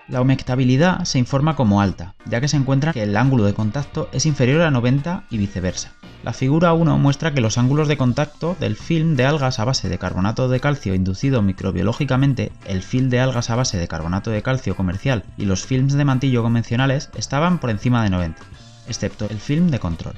La 0.07 0.21
humectabilidad 0.21 1.03
se 1.03 1.19
informa 1.19 1.57
como 1.57 1.81
alta, 1.81 2.15
ya 2.25 2.39
que 2.39 2.47
se 2.47 2.55
encuentra 2.55 2.93
que 2.93 3.03
el 3.03 3.17
ángulo 3.17 3.43
de 3.43 3.53
contacto 3.53 4.09
es 4.13 4.25
inferior 4.25 4.61
a 4.61 4.71
90 4.71 5.25
y 5.29 5.37
viceversa. 5.37 5.91
La 6.23 6.31
figura 6.31 6.71
1 6.71 6.97
muestra 6.97 7.33
que 7.33 7.41
los 7.41 7.57
ángulos 7.57 7.89
de 7.89 7.97
contacto 7.97 8.55
del 8.59 8.77
film 8.77 9.17
de 9.17 9.25
algas 9.25 9.59
a 9.59 9.65
base 9.65 9.89
de 9.89 9.97
carbonato 9.97 10.47
de 10.47 10.61
calcio 10.61 10.95
inducido 10.95 11.41
microbiológicamente, 11.41 12.53
el 12.65 12.83
film 12.83 13.09
de 13.09 13.19
algas 13.19 13.49
a 13.49 13.55
base 13.55 13.77
de 13.77 13.87
carbonato 13.89 14.31
de 14.31 14.41
calcio 14.41 14.77
comercial 14.77 15.25
y 15.37 15.43
los 15.43 15.65
films 15.65 15.93
de 15.93 16.05
mantillo 16.05 16.41
convencionales 16.41 17.09
estaban 17.17 17.59
por 17.59 17.69
encima 17.69 18.01
de 18.03 18.09
90, 18.09 18.41
excepto 18.87 19.27
el 19.29 19.39
film 19.39 19.69
de 19.69 19.79
control. 19.79 20.15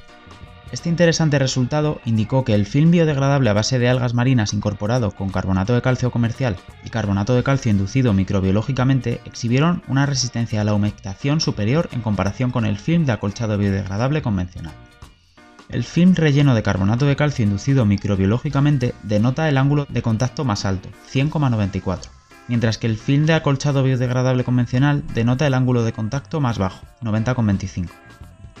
Este 0.72 0.88
interesante 0.88 1.40
resultado 1.40 2.00
indicó 2.04 2.44
que 2.44 2.54
el 2.54 2.64
film 2.64 2.92
biodegradable 2.92 3.50
a 3.50 3.54
base 3.54 3.80
de 3.80 3.88
algas 3.88 4.14
marinas 4.14 4.54
incorporado 4.54 5.10
con 5.10 5.30
carbonato 5.30 5.74
de 5.74 5.82
calcio 5.82 6.12
comercial 6.12 6.56
y 6.84 6.90
carbonato 6.90 7.34
de 7.34 7.42
calcio 7.42 7.72
inducido 7.72 8.12
microbiológicamente 8.12 9.20
exhibieron 9.24 9.82
una 9.88 10.06
resistencia 10.06 10.60
a 10.60 10.64
la 10.64 10.74
humectación 10.74 11.40
superior 11.40 11.88
en 11.90 12.02
comparación 12.02 12.52
con 12.52 12.64
el 12.64 12.78
film 12.78 13.04
de 13.04 13.12
acolchado 13.12 13.58
biodegradable 13.58 14.22
convencional. 14.22 14.72
El 15.68 15.82
film 15.82 16.14
relleno 16.14 16.54
de 16.54 16.62
carbonato 16.62 17.04
de 17.04 17.16
calcio 17.16 17.44
inducido 17.44 17.84
microbiológicamente 17.84 18.94
denota 19.02 19.48
el 19.48 19.58
ángulo 19.58 19.86
de 19.88 20.02
contacto 20.02 20.44
más 20.44 20.64
alto, 20.64 20.88
100,94, 21.12 22.10
mientras 22.46 22.78
que 22.78 22.86
el 22.86 22.96
film 22.96 23.26
de 23.26 23.34
acolchado 23.34 23.82
biodegradable 23.82 24.44
convencional 24.44 25.04
denota 25.14 25.48
el 25.48 25.54
ángulo 25.54 25.82
de 25.82 25.92
contacto 25.92 26.40
más 26.40 26.58
bajo, 26.58 26.86
90,25. 27.02 27.88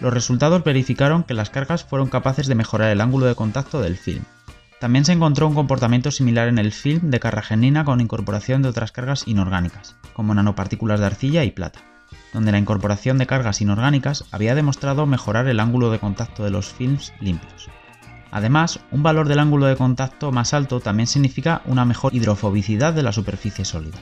Los 0.00 0.14
resultados 0.14 0.64
verificaron 0.64 1.24
que 1.24 1.34
las 1.34 1.50
cargas 1.50 1.84
fueron 1.84 2.08
capaces 2.08 2.46
de 2.46 2.54
mejorar 2.54 2.90
el 2.90 3.00
ángulo 3.00 3.26
de 3.26 3.34
contacto 3.34 3.80
del 3.80 3.96
film. 3.96 4.24
También 4.80 5.04
se 5.04 5.12
encontró 5.12 5.46
un 5.46 5.54
comportamiento 5.54 6.10
similar 6.10 6.48
en 6.48 6.58
el 6.58 6.72
film 6.72 7.10
de 7.10 7.20
carragenina 7.20 7.84
con 7.84 8.00
incorporación 8.00 8.62
de 8.62 8.70
otras 8.70 8.92
cargas 8.92 9.28
inorgánicas, 9.28 9.96
como 10.14 10.34
nanopartículas 10.34 11.00
de 11.00 11.06
arcilla 11.06 11.44
y 11.44 11.50
plata 11.50 11.80
donde 12.32 12.52
la 12.52 12.58
incorporación 12.58 13.18
de 13.18 13.26
cargas 13.26 13.60
inorgánicas 13.60 14.24
había 14.30 14.54
demostrado 14.54 15.06
mejorar 15.06 15.48
el 15.48 15.60
ángulo 15.60 15.90
de 15.90 15.98
contacto 15.98 16.44
de 16.44 16.50
los 16.50 16.72
films 16.72 17.12
limpios. 17.20 17.68
Además, 18.30 18.80
un 18.92 19.02
valor 19.02 19.28
del 19.28 19.40
ángulo 19.40 19.66
de 19.66 19.76
contacto 19.76 20.30
más 20.30 20.54
alto 20.54 20.80
también 20.80 21.08
significa 21.08 21.62
una 21.64 21.84
mejor 21.84 22.14
hidrofobicidad 22.14 22.92
de 22.92 23.02
la 23.02 23.12
superficie 23.12 23.64
sólida. 23.64 23.98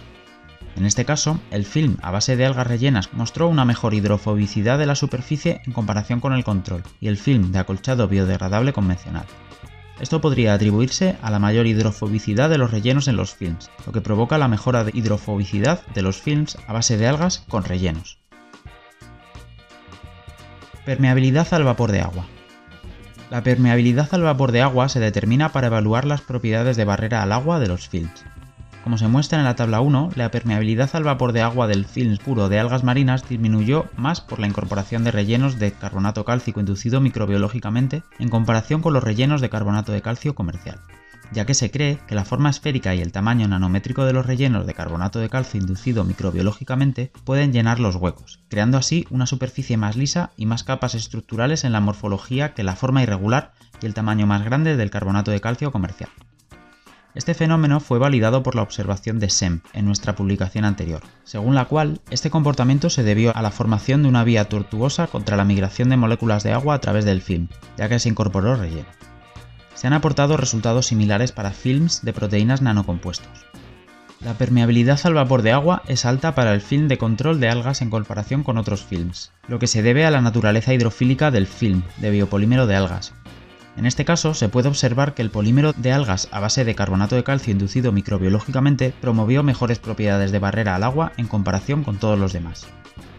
En 0.79 0.87
este 0.87 1.05
caso, 1.05 1.41
el 1.51 1.65
film 1.65 1.97
a 2.03 2.13
base 2.13 2.37
de 2.37 2.47
algas 2.47 2.69
rellenas 2.69 3.13
mostró 3.13 3.49
una 3.49 3.65
mejor 3.65 3.95
hidrofobicidad 3.95 4.79
de 4.79 4.87
la 4.87 4.95
superficie 4.95 5.61
en 5.67 5.73
comparación 5.73 6.21
con 6.21 6.33
el 6.33 6.45
control 6.45 6.85
y 7.01 7.09
el 7.09 7.17
film 7.17 7.51
de 7.51 7.59
acolchado 7.59 8.07
biodegradable 8.07 8.73
convencional. 8.73 9.27
Esto 9.99 10.21
podría 10.21 10.55
atribuirse 10.55 11.17
a 11.21 11.33
la 11.33 11.41
mayor 11.41 11.67
hidrofobicidad 11.67 12.49
de 12.49 12.59
los 12.59 12.71
rellenos 12.71 13.09
en 13.09 13.17
los 13.17 13.35
films, 13.35 13.73
lo 13.87 13.93
que 13.93 14.01
provoca 14.01 14.39
la 14.39 14.47
mejora 14.47 14.85
de 14.85 14.93
hidrofobicidad 14.95 15.85
de 15.95 16.03
los 16.03 16.23
films 16.23 16.57
a 16.69 16.75
base 16.75 16.97
de 16.97 17.09
algas 17.09 17.45
con 17.49 17.65
rellenos. 17.65 18.19
Permeabilidad 20.85 21.53
al 21.55 21.65
vapor 21.65 21.91
de 21.91 22.03
agua. 22.03 22.25
La 23.31 23.43
permeabilidad 23.43 24.09
al 24.13 24.23
vapor 24.23 24.53
de 24.53 24.63
agua 24.63 24.89
se 24.89 25.01
determina 25.01 25.49
para 25.49 25.67
evaluar 25.67 26.05
las 26.05 26.21
propiedades 26.21 26.77
de 26.77 26.85
barrera 26.85 27.25
al 27.25 27.33
agua 27.33 27.59
de 27.59 27.67
los 27.67 27.89
films. 27.89 28.25
Como 28.89 28.97
se 28.97 29.07
muestra 29.07 29.37
en 29.37 29.45
la 29.45 29.55
tabla 29.55 29.83
1, 29.83 30.13
la 30.15 30.31
permeabilidad 30.31 30.89
al 30.95 31.05
vapor 31.05 31.33
de 31.33 31.43
agua 31.43 31.67
del 31.67 31.85
film 31.85 32.17
puro 32.17 32.49
de 32.49 32.59
algas 32.59 32.85
marinas 32.85 33.29
disminuyó 33.29 33.85
más 33.99 34.23
por 34.23 34.39
la 34.39 34.47
incorporación 34.47 35.05
de 35.05 35.11
rellenos 35.11 35.59
de 35.59 35.73
carbonato 35.73 36.25
cálcico 36.25 36.61
inducido 36.61 36.99
microbiológicamente 36.99 38.03
en 38.19 38.31
comparación 38.31 38.81
con 38.81 38.95
los 38.95 39.05
rellenos 39.05 39.43
de 39.43 39.51
carbonato 39.51 39.93
de 39.93 40.01
calcio 40.01 40.35
comercial, 40.35 40.81
ya 41.33 41.45
que 41.45 41.53
se 41.53 41.71
cree 41.71 41.99
que 42.07 42.15
la 42.15 42.25
forma 42.25 42.49
esférica 42.49 42.95
y 42.95 43.03
el 43.03 43.13
tamaño 43.13 43.47
nanométrico 43.47 44.07
de 44.07 44.15
los 44.15 44.25
rellenos 44.25 44.67
de 44.67 44.73
carbonato 44.73 45.19
de 45.19 45.29
calcio 45.29 45.61
inducido 45.61 46.05
microbiológicamente 46.05 47.13
pueden 47.25 47.53
llenar 47.53 47.81
los 47.81 47.97
huecos, 47.97 48.41
creando 48.49 48.79
así 48.79 49.07
una 49.11 49.27
superficie 49.27 49.77
más 49.77 49.97
lisa 49.97 50.31
y 50.39 50.47
más 50.47 50.65
capas 50.65 50.95
estructurales 50.95 51.65
en 51.65 51.73
la 51.73 51.81
morfología 51.81 52.55
que 52.55 52.63
la 52.63 52.75
forma 52.75 53.03
irregular 53.03 53.53
y 53.83 53.85
el 53.85 53.93
tamaño 53.93 54.27
más 54.27 54.47
grande 54.47 54.79
del 54.79 54.89
carbonato 54.89 55.31
de 55.31 55.43
calcio 55.43 55.73
comercial. 55.73 56.09
Este 57.15 57.35
fenómeno 57.35 57.81
fue 57.81 57.99
validado 57.99 58.43
por 58.43 58.55
la 58.55 58.63
observación 58.63 59.19
de 59.19 59.31
SEM 59.31 59.61
en 59.73 59.87
nuestra 59.87 60.15
publicación 60.15 60.65
anterior, 60.65 61.03
según 61.25 61.55
la 61.55 61.65
cual 61.65 62.01
este 62.11 62.31
comportamiento 62.31 62.91
se 62.91 63.03
debió 63.03 63.35
a 63.35 63.43
la 63.43 63.51
formación 63.51 64.03
de 64.03 64.09
una 64.09 64.25
vía 64.25 64.45
tortuosa 64.45 65.07
contra 65.07 65.37
la 65.37 65.45
migración 65.45 65.89
de 65.89 65.97
moléculas 65.97 66.43
de 66.43 66.53
agua 66.53 66.75
a 66.75 66.81
través 66.81 67.07
del 67.07 67.23
film, 67.23 67.49
ya 67.79 67.89
que 67.89 67.99
se 67.99 68.11
incorporó 68.11 68.57
relleno. 68.57 68.89
Se 69.75 69.87
han 69.87 69.95
aportado 69.95 70.37
resultados 70.37 70.87
similares 70.87 71.33
para 71.33 71.53
films 71.53 72.03
de 72.05 72.13
proteínas 72.13 72.63
nanocompuestos. 72.63 73.47
La 74.21 74.35
permeabilidad 74.35 75.01
al 75.05 75.15
vapor 75.15 75.43
de 75.43 75.53
agua 75.53 75.83
es 75.87 76.05
alta 76.05 76.35
para 76.35 76.53
el 76.53 76.61
film 76.61 76.89
de 76.89 76.99
control 76.99 77.39
de 77.41 77.49
algas 77.49 77.81
en 77.83 77.91
comparación 77.91 78.43
con 78.43 78.59
otros 78.59 78.85
films, 78.85 79.33
lo 79.47 79.59
que 79.61 79.69
se 79.69 79.83
debe 79.83 80.05
a 80.05 80.11
la 80.11 80.21
naturaleza 80.21 80.75
hidrofílica 80.75 81.31
del 81.31 81.47
film 81.47 81.83
de 81.99 82.11
biopolímero 82.11 82.67
de 82.67 82.75
algas, 82.75 83.15
en 83.79 83.87
este 83.87 84.05
caso, 84.05 84.35
se 84.35 84.49
puede 84.49 84.67
observar 84.67 85.15
que 85.15 85.23
el 85.23 85.31
polímero 85.31 85.73
de 85.73 85.93
algas 85.93 86.27
a 86.33 86.41
base 86.41 86.65
de 86.65 86.75
carbonato 86.75 87.15
de 87.15 87.23
calcio 87.23 87.53
inducido 87.53 87.93
microbiológicamente 87.93 88.93
promovió 89.01 89.45
mejores 89.45 89.79
propiedades 89.79 90.33
de 90.33 90.41
barrera 90.41 90.75
al 90.75 90.83
agua 90.83 91.13
en 91.17 91.29
comparación 91.29 91.85
con 91.85 91.97
todos 91.99 92.19
los 92.19 92.33
demás. 92.33 92.67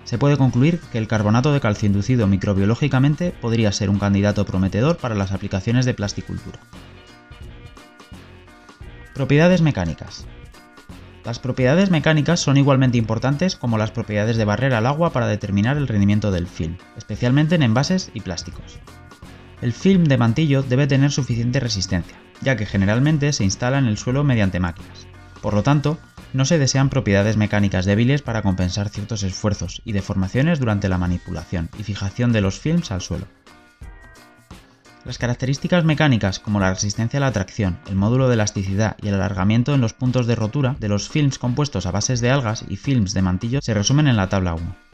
Se 0.03 0.17
puede 0.17 0.35
concluir 0.35 0.81
que 0.91 0.97
el 0.97 1.07
carbonato 1.07 1.53
de 1.53 1.61
calcio 1.61 1.87
inducido 1.87 2.27
microbiológicamente 2.27 3.31
podría 3.31 3.71
ser 3.71 3.89
un 3.89 3.99
candidato 3.99 4.45
prometedor 4.45 4.97
para 4.97 5.15
las 5.15 5.31
aplicaciones 5.31 5.85
de 5.85 5.93
plasticultura. 5.93 6.59
Propiedades 9.13 9.61
mecánicas. 9.61 10.25
Las 11.23 11.39
propiedades 11.39 11.89
mecánicas 11.89 12.41
son 12.41 12.57
igualmente 12.57 12.97
importantes 12.97 13.55
como 13.55 13.77
las 13.77 13.91
propiedades 13.91 14.35
de 14.35 14.43
barrera 14.43 14.79
al 14.79 14.87
agua 14.87 15.13
para 15.13 15.27
determinar 15.27 15.77
el 15.77 15.87
rendimiento 15.87 16.31
del 16.31 16.47
film, 16.47 16.75
especialmente 16.97 17.55
en 17.55 17.63
envases 17.63 18.11
y 18.13 18.19
plásticos. 18.19 18.79
El 19.61 19.73
film 19.73 20.05
de 20.05 20.17
mantillo 20.17 20.63
debe 20.63 20.87
tener 20.87 21.11
suficiente 21.11 21.59
resistencia, 21.59 22.17
ya 22.41 22.55
que 22.55 22.65
generalmente 22.65 23.33
se 23.33 23.43
instala 23.43 23.77
en 23.77 23.87
el 23.87 23.97
suelo 23.97 24.23
mediante 24.23 24.61
máquinas. 24.61 25.07
Por 25.41 25.53
lo 25.53 25.63
tanto, 25.63 25.97
no 26.31 26.45
se 26.45 26.57
desean 26.57 26.89
propiedades 26.89 27.35
mecánicas 27.35 27.85
débiles 27.85 28.21
para 28.21 28.41
compensar 28.41 28.89
ciertos 28.89 29.23
esfuerzos 29.23 29.81
y 29.83 29.91
deformaciones 29.91 30.59
durante 30.59 30.87
la 30.87 30.97
manipulación 30.97 31.69
y 31.77 31.83
fijación 31.83 32.31
de 32.31 32.41
los 32.41 32.59
films 32.59 32.91
al 32.91 33.01
suelo. 33.01 33.25
Las 35.03 35.17
características 35.17 35.83
mecánicas 35.85 36.39
como 36.39 36.59
la 36.59 36.73
resistencia 36.73 37.17
a 37.17 37.21
la 37.21 37.31
tracción, 37.31 37.79
el 37.87 37.95
módulo 37.95 38.27
de 38.27 38.35
elasticidad 38.35 38.95
y 39.01 39.07
el 39.07 39.15
alargamiento 39.15 39.73
en 39.73 39.81
los 39.81 39.93
puntos 39.93 40.27
de 40.27 40.35
rotura 40.35 40.75
de 40.79 40.89
los 40.89 41.09
films 41.09 41.39
compuestos 41.39 41.85
a 41.85 41.91
bases 41.91 42.21
de 42.21 42.29
algas 42.29 42.63
y 42.69 42.77
films 42.77 43.13
de 43.13 43.21
mantillo 43.21 43.59
se 43.61 43.73
resumen 43.73 44.07
en 44.07 44.17
la 44.17 44.29
tabla 44.29 44.53
1. 44.53 44.88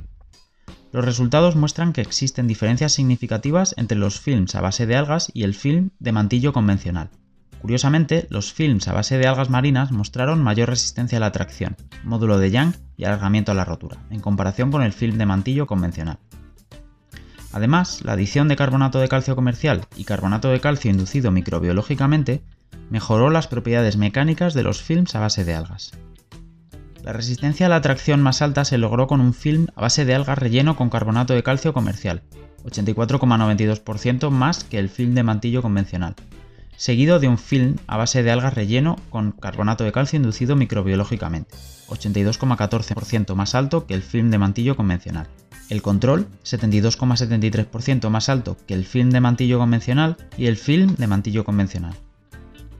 Los 0.95 1.03
resultados 1.03 1.57
muestran 1.57 1.91
que 1.91 1.99
existen 1.99 2.47
diferencias 2.47 2.93
significativas 2.93 3.75
entre 3.75 3.97
los 3.97 4.21
films 4.21 4.55
a 4.55 4.61
base 4.61 4.85
de 4.85 4.95
algas 4.95 5.29
y 5.33 5.43
el 5.43 5.53
film 5.53 5.89
de 5.99 6.13
mantillo 6.13 6.53
convencional. 6.53 7.09
Curiosamente, 7.61 8.27
los 8.29 8.53
films 8.53 8.87
a 8.87 8.93
base 8.93 9.17
de 9.17 9.27
algas 9.27 9.49
marinas 9.49 9.91
mostraron 9.91 10.41
mayor 10.41 10.69
resistencia 10.69 11.17
a 11.17 11.19
la 11.19 11.33
tracción, 11.33 11.75
módulo 12.05 12.37
de 12.37 12.49
Young 12.49 12.75
y 12.95 13.03
alargamiento 13.03 13.51
a 13.51 13.55
la 13.55 13.65
rotura, 13.65 13.97
en 14.09 14.21
comparación 14.21 14.71
con 14.71 14.83
el 14.83 14.93
film 14.93 15.17
de 15.17 15.25
mantillo 15.25 15.67
convencional. 15.67 16.19
Además, 17.51 17.99
la 18.05 18.13
adición 18.13 18.47
de 18.47 18.55
carbonato 18.55 19.01
de 19.01 19.09
calcio 19.09 19.35
comercial 19.35 19.81
y 19.97 20.05
carbonato 20.05 20.47
de 20.47 20.61
calcio 20.61 20.91
inducido 20.91 21.29
microbiológicamente 21.29 22.41
mejoró 22.89 23.29
las 23.29 23.49
propiedades 23.49 23.97
mecánicas 23.97 24.53
de 24.53 24.63
los 24.63 24.81
films 24.81 25.13
a 25.13 25.19
base 25.19 25.43
de 25.43 25.55
algas. 25.55 25.91
La 27.05 27.13
resistencia 27.13 27.67
a 27.67 27.69
la 27.69 27.81
tracción 27.81 28.19
más 28.23 28.41
alta 28.41 28.65
se 28.65 28.79
logró 28.79 29.05
con 29.05 29.21
un 29.21 29.35
film 29.35 29.67
a 29.75 29.81
base 29.81 30.05
de 30.05 30.15
algas 30.15 30.39
relleno 30.39 30.75
con 30.75 30.89
carbonato 30.89 31.35
de 31.35 31.43
calcio 31.43 31.71
comercial, 31.71 32.23
84,92% 32.63 34.31
más 34.31 34.63
que 34.63 34.79
el 34.79 34.89
film 34.89 35.13
de 35.13 35.21
mantillo 35.21 35.61
convencional, 35.61 36.15
seguido 36.77 37.19
de 37.19 37.27
un 37.27 37.37
film 37.37 37.75
a 37.85 37.97
base 37.97 38.23
de 38.23 38.31
algas 38.31 38.55
relleno 38.55 38.95
con 39.11 39.33
carbonato 39.33 39.83
de 39.83 39.91
calcio 39.91 40.17
inducido 40.17 40.55
microbiológicamente, 40.55 41.55
82,14% 41.89 43.35
más 43.35 43.53
alto 43.53 43.85
que 43.85 43.93
el 43.93 44.01
film 44.01 44.31
de 44.31 44.39
mantillo 44.39 44.75
convencional. 44.75 45.27
El 45.69 45.83
control, 45.83 46.27
72,73% 46.43 48.09
más 48.09 48.29
alto 48.29 48.57
que 48.65 48.73
el 48.73 48.83
film 48.83 49.11
de 49.11 49.21
mantillo 49.21 49.59
convencional 49.59 50.17
y 50.39 50.47
el 50.47 50.57
film 50.57 50.95
de 50.95 51.05
mantillo 51.05 51.43
convencional. 51.43 51.93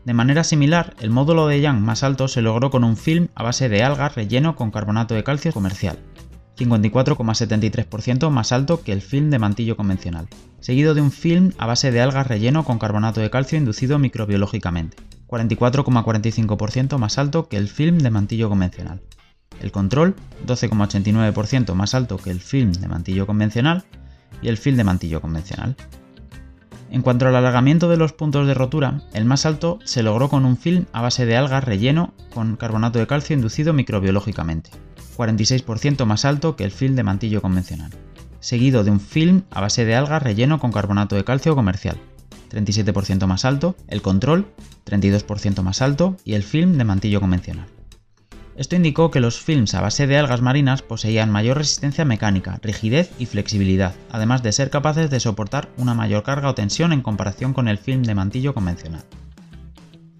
De 0.06 0.14
manera 0.14 0.44
similar, 0.44 0.96
el 1.00 1.10
módulo 1.10 1.48
de 1.48 1.60
Young 1.62 1.80
más 1.80 2.04
alto 2.04 2.28
se 2.28 2.44
logró 2.44 2.70
con 2.70 2.84
un 2.84 2.96
film 2.96 3.30
a 3.34 3.42
base 3.42 3.70
de 3.70 3.82
algas 3.82 4.14
relleno 4.14 4.56
con 4.56 4.70
carbonato 4.70 5.16
de 5.16 5.24
calcio 5.24 5.52
comercial, 5.52 5.98
54,73% 6.58 8.30
más 8.30 8.52
alto 8.52 8.84
que 8.84 8.92
el 8.92 9.02
film 9.02 9.32
de 9.32 9.40
mantillo 9.40 9.76
convencional, 9.76 10.28
seguido 10.60 10.94
de 10.94 11.02
un 11.02 11.12
film 11.12 11.54
a 11.58 11.66
base 11.66 11.92
de 11.92 12.02
algas 12.02 12.28
relleno 12.28 12.64
con 12.64 12.78
carbonato 12.78 13.20
de 13.20 13.32
calcio 13.32 13.58
inducido 13.58 13.98
microbiológicamente, 13.98 14.98
44,45% 15.26 17.00
más 17.00 17.18
alto 17.18 17.50
que 17.50 17.58
el 17.58 17.68
film 17.68 17.98
de 17.98 18.12
mantillo 18.12 18.48
convencional. 18.48 19.02
El 19.60 19.72
control, 19.72 20.16
12,89% 20.46 21.74
más 21.74 21.96
alto 21.96 22.18
que 22.18 22.30
el 22.30 22.42
film 22.42 22.74
de 22.74 22.88
mantillo 22.88 23.26
convencional, 23.26 23.86
y 24.42 24.50
el 24.50 24.58
film 24.58 24.78
de 24.78 24.84
mantillo 24.84 25.20
convencional. 25.20 25.76
En 26.90 27.02
cuanto 27.02 27.28
al 27.28 27.36
alargamiento 27.36 27.90
de 27.90 27.98
los 27.98 28.14
puntos 28.14 28.48
de 28.48 28.54
rotura, 28.54 29.02
el 29.14 29.26
más 29.26 29.46
alto 29.46 29.80
se 29.84 30.04
logró 30.04 30.30
con 30.30 30.46
un 30.46 30.58
film 30.58 30.86
a 30.94 31.02
base 31.02 31.26
de 31.26 31.36
algas 31.36 31.64
relleno 31.64 32.14
con 32.34 32.56
carbonato 32.56 33.00
de 33.00 33.08
calcio 33.08 33.36
inducido 33.36 33.74
microbiológicamente, 33.74 34.70
46% 35.18 36.06
más 36.06 36.26
alto 36.26 36.56
que 36.56 36.64
el 36.64 36.72
film 36.72 36.96
de 36.96 37.04
mantillo 37.04 37.42
convencional, 37.42 37.92
seguido 38.40 38.84
de 38.84 38.92
un 38.92 39.00
film 39.00 39.44
a 39.50 39.62
base 39.62 39.84
de 39.84 39.96
algas 39.96 40.22
relleno 40.22 40.60
con 40.60 40.72
carbonato 40.72 41.16
de 41.16 41.24
calcio 41.24 41.56
comercial, 41.56 41.98
37% 42.52 43.26
más 43.26 43.46
alto, 43.46 43.76
el 43.88 44.02
control, 44.02 44.48
32% 44.86 45.64
más 45.64 45.82
alto 45.82 46.16
y 46.24 46.36
el 46.36 46.44
film 46.44 46.78
de 46.78 46.84
mantillo 46.84 47.20
convencional. 47.20 47.75
Esto 48.58 48.78
indicó 48.78 49.12
que 49.12 49.20
los 49.20 49.42
films 49.42 49.74
a 49.74 49.82
base 49.82 50.08
de 50.08 50.18
algas 50.18 50.42
marinas 50.42 50.82
poseían 50.82 51.30
mayor 51.30 51.58
resistencia 51.58 52.06
mecánica, 52.06 52.58
rigidez 52.62 53.12
y 53.20 53.26
flexibilidad, 53.26 53.94
además 54.12 54.44
de 54.44 54.54
ser 54.54 54.70
capaces 54.70 55.10
de 55.10 55.20
soportar 55.20 55.70
una 55.78 55.94
mayor 55.94 56.24
carga 56.24 56.50
o 56.50 56.56
tensión 56.56 56.94
en 56.94 57.02
comparación 57.02 57.54
con 57.54 57.68
el 57.68 57.78
film 57.78 58.04
de 58.04 58.16
mantillo 58.16 58.54
convencional. 58.54 59.04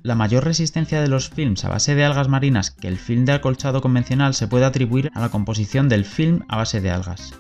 La 0.04 0.16
mayor 0.16 0.44
resistencia 0.44 1.02
de 1.02 1.08
los 1.08 1.30
films 1.30 1.64
a 1.64 1.70
base 1.70 1.96
de 1.96 2.04
algas 2.04 2.28
marinas 2.28 2.72
que 2.72 2.90
el 2.90 2.98
film 2.98 3.24
de 3.24 3.32
acolchado 3.32 3.82
convencional 3.82 4.34
se 4.34 4.48
puede 4.48 4.66
atribuir 4.66 5.12
a 5.16 5.22
la 5.22 5.30
composición 5.30 5.88
del 5.88 6.04
film 6.04 6.44
a 6.50 6.58
base 6.58 6.82
de 6.82 6.92
algas, 6.92 7.34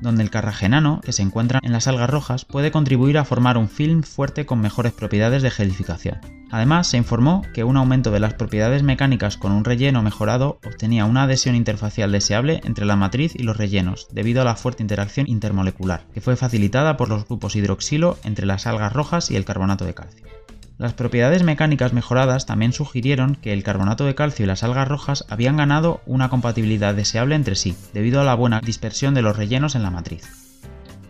donde 0.00 0.22
el 0.22 0.30
carragenano, 0.30 1.00
que 1.04 1.12
se 1.12 1.22
encuentra 1.22 1.60
en 1.62 1.72
las 1.72 1.86
algas 1.86 2.10
rojas, 2.10 2.44
puede 2.44 2.70
contribuir 2.70 3.18
a 3.18 3.24
formar 3.24 3.58
un 3.58 3.68
film 3.68 4.02
fuerte 4.02 4.46
con 4.46 4.60
mejores 4.60 4.92
propiedades 4.92 5.42
de 5.42 5.50
gelificación. 5.50 6.20
Además, 6.50 6.86
se 6.86 6.96
informó 6.96 7.42
que 7.52 7.64
un 7.64 7.76
aumento 7.76 8.10
de 8.10 8.20
las 8.20 8.34
propiedades 8.34 8.82
mecánicas 8.82 9.36
con 9.36 9.52
un 9.52 9.64
relleno 9.64 10.02
mejorado 10.02 10.60
obtenía 10.64 11.04
una 11.04 11.24
adhesión 11.24 11.56
interfacial 11.56 12.12
deseable 12.12 12.60
entre 12.64 12.86
la 12.86 12.96
matriz 12.96 13.34
y 13.34 13.42
los 13.42 13.56
rellenos, 13.56 14.08
debido 14.12 14.42
a 14.42 14.44
la 14.44 14.56
fuerte 14.56 14.82
interacción 14.82 15.28
intermolecular, 15.28 16.04
que 16.14 16.20
fue 16.20 16.36
facilitada 16.36 16.96
por 16.96 17.08
los 17.08 17.26
grupos 17.26 17.56
hidroxilo 17.56 18.16
entre 18.22 18.46
las 18.46 18.66
algas 18.66 18.92
rojas 18.92 19.30
y 19.30 19.36
el 19.36 19.44
carbonato 19.44 19.84
de 19.84 19.94
calcio. 19.94 20.35
Las 20.78 20.92
propiedades 20.92 21.42
mecánicas 21.42 21.94
mejoradas 21.94 22.44
también 22.44 22.74
sugirieron 22.74 23.34
que 23.34 23.54
el 23.54 23.62
carbonato 23.62 24.04
de 24.04 24.14
calcio 24.14 24.44
y 24.44 24.46
las 24.46 24.62
algas 24.62 24.86
rojas 24.86 25.24
habían 25.30 25.56
ganado 25.56 26.02
una 26.04 26.28
compatibilidad 26.28 26.94
deseable 26.94 27.34
entre 27.34 27.56
sí, 27.56 27.74
debido 27.94 28.20
a 28.20 28.24
la 28.24 28.34
buena 28.34 28.60
dispersión 28.60 29.14
de 29.14 29.22
los 29.22 29.38
rellenos 29.38 29.74
en 29.74 29.82
la 29.82 29.90
matriz. 29.90 30.28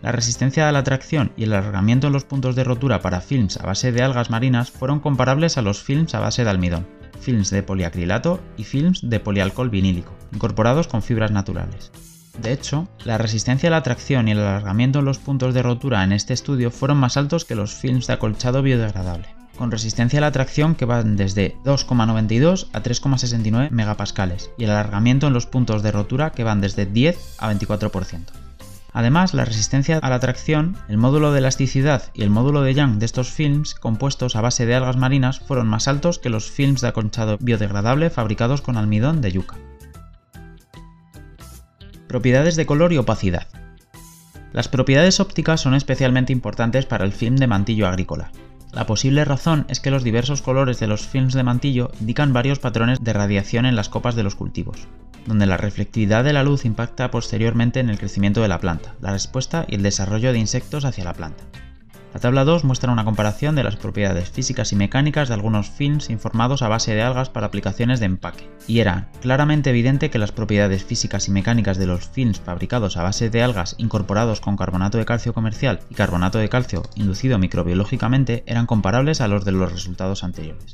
La 0.01 0.13
resistencia 0.13 0.69
a 0.69 0.71
la 0.71 0.83
tracción 0.83 1.33
y 1.35 1.43
el 1.43 1.53
alargamiento 1.53 2.07
en 2.07 2.13
los 2.13 2.23
puntos 2.23 2.55
de 2.55 2.63
rotura 2.63 3.01
para 3.01 3.19
films 3.19 3.57
a 3.57 3.65
base 3.65 3.91
de 3.91 4.03
algas 4.03 4.29
marinas 4.29 4.71
fueron 4.71 5.01
comparables 5.01 5.57
a 5.57 5.61
los 5.61 5.83
films 5.83 6.15
a 6.15 6.21
base 6.21 6.45
de 6.45 6.49
almidón, 6.49 6.87
films 7.19 7.49
de 7.49 7.61
poliacrilato 7.61 8.39
y 8.55 8.63
films 8.63 9.01
de 9.09 9.19
polialcohol 9.19 9.69
vinílico, 9.69 10.15
incorporados 10.31 10.87
con 10.87 11.01
fibras 11.01 11.31
naturales. 11.31 11.91
De 12.41 12.53
hecho, 12.53 12.87
la 13.03 13.17
resistencia 13.17 13.67
a 13.67 13.71
la 13.71 13.83
tracción 13.83 14.29
y 14.29 14.31
el 14.31 14.39
alargamiento 14.39 14.99
en 14.99 15.05
los 15.05 15.17
puntos 15.17 15.53
de 15.53 15.63
rotura 15.63 16.05
en 16.05 16.13
este 16.13 16.33
estudio 16.33 16.71
fueron 16.71 16.99
más 16.99 17.17
altos 17.17 17.43
que 17.43 17.55
los 17.55 17.73
films 17.73 18.07
de 18.07 18.13
acolchado 18.13 18.61
biodegradable 18.61 19.27
con 19.57 19.71
resistencia 19.71 20.19
a 20.19 20.21
la 20.21 20.31
tracción 20.31 20.75
que 20.75 20.85
van 20.85 21.17
desde 21.17 21.57
2,92 21.65 22.67
a 22.73 22.81
3,69 22.81 23.71
megapascales 23.71 24.51
y 24.57 24.63
el 24.63 24.69
alargamiento 24.69 25.27
en 25.27 25.33
los 25.33 25.45
puntos 25.45 25.83
de 25.83 25.91
rotura 25.91 26.31
que 26.31 26.43
van 26.43 26.61
desde 26.61 26.85
10 26.85 27.35
a 27.39 27.51
24%. 27.51 28.21
Además, 28.93 29.33
la 29.33 29.45
resistencia 29.45 29.99
a 29.99 30.09
la 30.09 30.19
tracción, 30.19 30.75
el 30.87 30.97
módulo 30.97 31.31
de 31.31 31.39
elasticidad 31.39 32.03
y 32.13 32.23
el 32.23 32.29
módulo 32.29 32.63
de 32.63 32.73
Young 32.73 32.97
de 32.97 33.05
estos 33.05 33.29
films 33.29 33.75
compuestos 33.75 34.35
a 34.35 34.41
base 34.41 34.65
de 34.65 34.73
algas 34.73 34.97
marinas 34.97 35.39
fueron 35.39 35.67
más 35.67 35.87
altos 35.87 36.17
que 36.17 36.29
los 36.29 36.49
films 36.49 36.81
de 36.81 36.87
aconchado 36.87 37.37
biodegradable 37.39 38.09
fabricados 38.09 38.61
con 38.61 38.77
almidón 38.77 39.21
de 39.21 39.31
yuca. 39.31 39.55
Propiedades 42.07 42.55
de 42.55 42.65
color 42.65 42.93
y 42.93 42.97
opacidad. 42.97 43.47
Las 44.53 44.67
propiedades 44.67 45.19
ópticas 45.19 45.61
son 45.61 45.75
especialmente 45.75 46.33
importantes 46.33 46.85
para 46.85 47.05
el 47.05 47.11
film 47.11 47.35
de 47.35 47.45
mantillo 47.45 47.87
agrícola, 47.87 48.31
la 48.73 48.85
posible 48.85 49.23
razón 49.25 49.65
es 49.69 49.79
que 49.79 49.91
los 49.91 50.03
diversos 50.03 50.41
colores 50.41 50.79
de 50.79 50.87
los 50.87 51.07
films 51.07 51.33
de 51.33 51.43
mantillo 51.43 51.91
indican 51.99 52.33
varios 52.33 52.59
patrones 52.59 52.99
de 53.01 53.13
radiación 53.13 53.65
en 53.65 53.75
las 53.75 53.89
copas 53.89 54.15
de 54.15 54.23
los 54.23 54.35
cultivos, 54.35 54.87
donde 55.25 55.45
la 55.45 55.57
reflectividad 55.57 56.23
de 56.23 56.33
la 56.33 56.43
luz 56.43 56.65
impacta 56.65 57.09
posteriormente 57.09 57.79
en 57.79 57.89
el 57.89 57.97
crecimiento 57.97 58.41
de 58.41 58.49
la 58.49 58.59
planta, 58.59 58.95
la 59.01 59.11
respuesta 59.11 59.65
y 59.67 59.75
el 59.75 59.83
desarrollo 59.83 60.33
de 60.33 60.39
insectos 60.39 60.85
hacia 60.85 61.05
la 61.05 61.13
planta. 61.13 61.45
La 62.13 62.21
tabla 62.21 62.45
2 62.45 62.63
muestra 62.63 62.91
una 62.91 63.03
comparación 63.05 63.55
de 63.55 63.63
las 63.63 63.75
propiedades 63.75 64.29
físicas 64.29 64.71
y 64.71 64.75
mecánicas 64.75 65.27
de 65.27 65.33
algunos 65.33 65.69
films 65.69 66.09
informados 66.09 66.61
a 66.61 66.69
base 66.69 66.95
de 66.95 67.01
algas 67.01 67.29
para 67.29 67.47
aplicaciones 67.47 67.99
de 67.99 68.07
empaque, 68.07 68.49
y 68.65 68.79
era 68.79 69.09
claramente 69.21 69.69
evidente 69.69 70.09
que 70.09 70.17
las 70.17 70.31
propiedades 70.31 70.83
físicas 70.83 71.27
y 71.27 71.31
mecánicas 71.31 71.77
de 71.77 71.85
los 71.85 72.07
films 72.07 72.39
fabricados 72.39 72.97
a 72.97 73.03
base 73.03 73.29
de 73.29 73.43
algas 73.43 73.75
incorporados 73.77 74.39
con 74.39 74.55
carbonato 74.55 74.97
de 74.97 75.05
calcio 75.05 75.33
comercial 75.33 75.81
y 75.89 75.95
carbonato 75.95 76.39
de 76.39 76.49
calcio 76.49 76.83
inducido 76.95 77.37
microbiológicamente 77.37 78.43
eran 78.47 78.65
comparables 78.65 79.21
a 79.21 79.27
los 79.27 79.45
de 79.45 79.51
los 79.51 79.71
resultados 79.71 80.23
anteriores. 80.23 80.73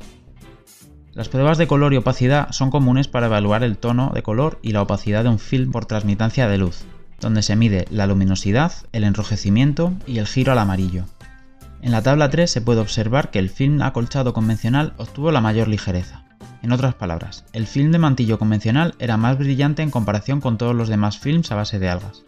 Las 1.12 1.28
pruebas 1.28 1.58
de 1.58 1.66
color 1.66 1.94
y 1.94 1.96
opacidad 1.96 2.50
son 2.52 2.70
comunes 2.70 3.06
para 3.06 3.26
evaluar 3.26 3.62
el 3.62 3.76
tono 3.76 4.10
de 4.14 4.22
color 4.22 4.58
y 4.62 4.72
la 4.72 4.82
opacidad 4.82 5.24
de 5.24 5.30
un 5.30 5.38
film 5.38 5.72
por 5.72 5.86
transmitancia 5.86 6.48
de 6.48 6.58
luz, 6.58 6.84
donde 7.20 7.42
se 7.42 7.54
mide 7.54 7.86
la 7.90 8.06
luminosidad, 8.06 8.72
el 8.92 9.04
enrojecimiento 9.04 9.92
y 10.06 10.18
el 10.18 10.26
giro 10.26 10.52
al 10.52 10.58
amarillo. 10.58 11.04
En 11.84 11.92
la 11.92 12.00
tabla 12.00 12.30
3 12.30 12.50
se 12.50 12.62
puede 12.62 12.80
observar 12.80 13.30
que 13.30 13.38
el 13.38 13.50
film 13.50 13.82
acolchado 13.82 14.32
convencional 14.32 14.94
obtuvo 14.96 15.30
la 15.30 15.42
mayor 15.42 15.68
ligereza. 15.68 16.24
En 16.62 16.72
otras 16.72 16.94
palabras, 16.94 17.44
el 17.52 17.66
film 17.66 17.92
de 17.92 17.98
mantillo 17.98 18.38
convencional 18.38 18.94
era 18.98 19.18
más 19.18 19.36
brillante 19.36 19.82
en 19.82 19.90
comparación 19.90 20.40
con 20.40 20.56
todos 20.56 20.74
los 20.74 20.88
demás 20.88 21.18
films 21.18 21.52
a 21.52 21.56
base 21.56 21.78
de 21.78 21.90
algas. 21.90 22.24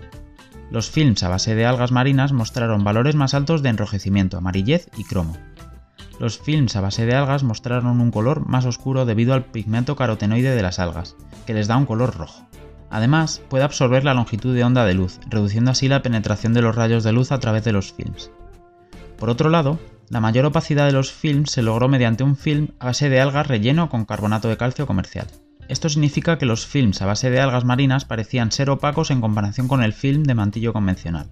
Los 0.70 0.90
films 0.90 1.22
a 1.22 1.30
base 1.30 1.54
de 1.54 1.64
algas 1.64 1.90
marinas 1.90 2.32
mostraron 2.32 2.84
valores 2.84 3.14
más 3.14 3.32
altos 3.32 3.62
de 3.62 3.70
enrojecimiento, 3.70 4.36
amarillez 4.36 4.90
y 4.94 5.04
cromo. 5.04 5.38
Los 6.20 6.38
films 6.38 6.76
a 6.76 6.82
base 6.82 7.06
de 7.06 7.14
algas 7.14 7.42
mostraron 7.42 7.98
un 7.98 8.10
color 8.10 8.46
más 8.46 8.66
oscuro 8.66 9.06
debido 9.06 9.32
al 9.32 9.46
pigmento 9.46 9.96
carotenoide 9.96 10.54
de 10.54 10.62
las 10.62 10.78
algas, 10.78 11.16
que 11.46 11.54
les 11.54 11.66
da 11.66 11.78
un 11.78 11.86
color 11.86 12.14
rojo. 12.14 12.46
Además, 12.90 13.40
puede 13.48 13.64
absorber 13.64 14.04
la 14.04 14.12
longitud 14.12 14.54
de 14.54 14.64
onda 14.64 14.84
de 14.84 14.92
luz, 14.92 15.18
reduciendo 15.30 15.70
así 15.70 15.88
la 15.88 16.02
penetración 16.02 16.52
de 16.52 16.60
los 16.60 16.76
rayos 16.76 17.04
de 17.04 17.12
luz 17.12 17.32
a 17.32 17.40
través 17.40 17.64
de 17.64 17.72
los 17.72 17.94
films. 17.94 18.30
Por 19.18 19.30
otro 19.30 19.50
lado, 19.50 19.78
la 20.08 20.20
mayor 20.20 20.44
opacidad 20.44 20.86
de 20.86 20.92
los 20.92 21.12
films 21.12 21.50
se 21.50 21.62
logró 21.62 21.88
mediante 21.88 22.22
un 22.22 22.36
film 22.36 22.68
a 22.78 22.86
base 22.86 23.08
de 23.08 23.20
algas 23.20 23.46
relleno 23.46 23.88
con 23.88 24.04
carbonato 24.04 24.48
de 24.48 24.56
calcio 24.56 24.86
comercial. 24.86 25.26
Esto 25.68 25.88
significa 25.88 26.38
que 26.38 26.46
los 26.46 26.66
films 26.66 27.02
a 27.02 27.06
base 27.06 27.30
de 27.30 27.40
algas 27.40 27.64
marinas 27.64 28.04
parecían 28.04 28.52
ser 28.52 28.70
opacos 28.70 29.10
en 29.10 29.20
comparación 29.20 29.66
con 29.66 29.82
el 29.82 29.92
film 29.92 30.22
de 30.22 30.34
mantillo 30.34 30.72
convencional. 30.72 31.28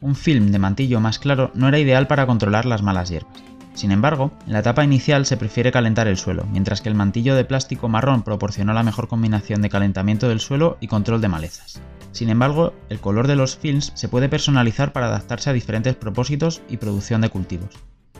Un 0.00 0.14
film 0.14 0.52
de 0.52 0.58
mantillo 0.58 1.00
más 1.00 1.18
claro 1.18 1.50
no 1.54 1.68
era 1.68 1.78
ideal 1.78 2.06
para 2.06 2.26
controlar 2.26 2.64
las 2.64 2.82
malas 2.82 3.10
hierbas. 3.10 3.42
Sin 3.78 3.92
embargo, 3.92 4.32
en 4.44 4.54
la 4.54 4.58
etapa 4.58 4.82
inicial 4.82 5.24
se 5.24 5.36
prefiere 5.36 5.70
calentar 5.70 6.08
el 6.08 6.16
suelo, 6.16 6.44
mientras 6.50 6.80
que 6.80 6.88
el 6.88 6.96
mantillo 6.96 7.36
de 7.36 7.44
plástico 7.44 7.88
marrón 7.88 8.24
proporcionó 8.24 8.72
la 8.72 8.82
mejor 8.82 9.06
combinación 9.06 9.62
de 9.62 9.68
calentamiento 9.68 10.28
del 10.28 10.40
suelo 10.40 10.78
y 10.80 10.88
control 10.88 11.20
de 11.20 11.28
malezas. 11.28 11.80
Sin 12.10 12.28
embargo, 12.28 12.72
el 12.88 12.98
color 12.98 13.28
de 13.28 13.36
los 13.36 13.56
films 13.56 13.92
se 13.94 14.08
puede 14.08 14.28
personalizar 14.28 14.92
para 14.92 15.06
adaptarse 15.06 15.50
a 15.50 15.52
diferentes 15.52 15.94
propósitos 15.94 16.60
y 16.68 16.78
producción 16.78 17.20
de 17.20 17.28
cultivos. 17.28 17.70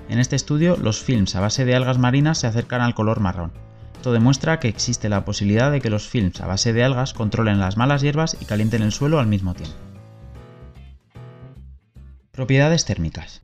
En 0.08 0.20
este 0.20 0.36
estudio, 0.36 0.76
los 0.76 1.02
films 1.02 1.34
a 1.34 1.40
base 1.40 1.64
de 1.64 1.74
algas 1.74 1.98
marinas 1.98 2.38
se 2.38 2.46
acercan 2.46 2.80
al 2.80 2.94
color 2.94 3.18
marrón. 3.18 3.50
Esto 3.96 4.12
demuestra 4.12 4.60
que 4.60 4.68
existe 4.68 5.08
la 5.08 5.24
posibilidad 5.24 5.72
de 5.72 5.80
que 5.80 5.90
los 5.90 6.06
films 6.06 6.40
a 6.40 6.46
base 6.46 6.72
de 6.72 6.84
algas 6.84 7.14
controlen 7.14 7.58
las 7.58 7.76
malas 7.76 8.00
hierbas 8.00 8.36
y 8.40 8.44
calienten 8.44 8.82
el 8.82 8.92
suelo 8.92 9.18
al 9.18 9.26
mismo 9.26 9.54
tiempo. 9.54 9.74
Propiedades 12.30 12.84
térmicas. 12.84 13.42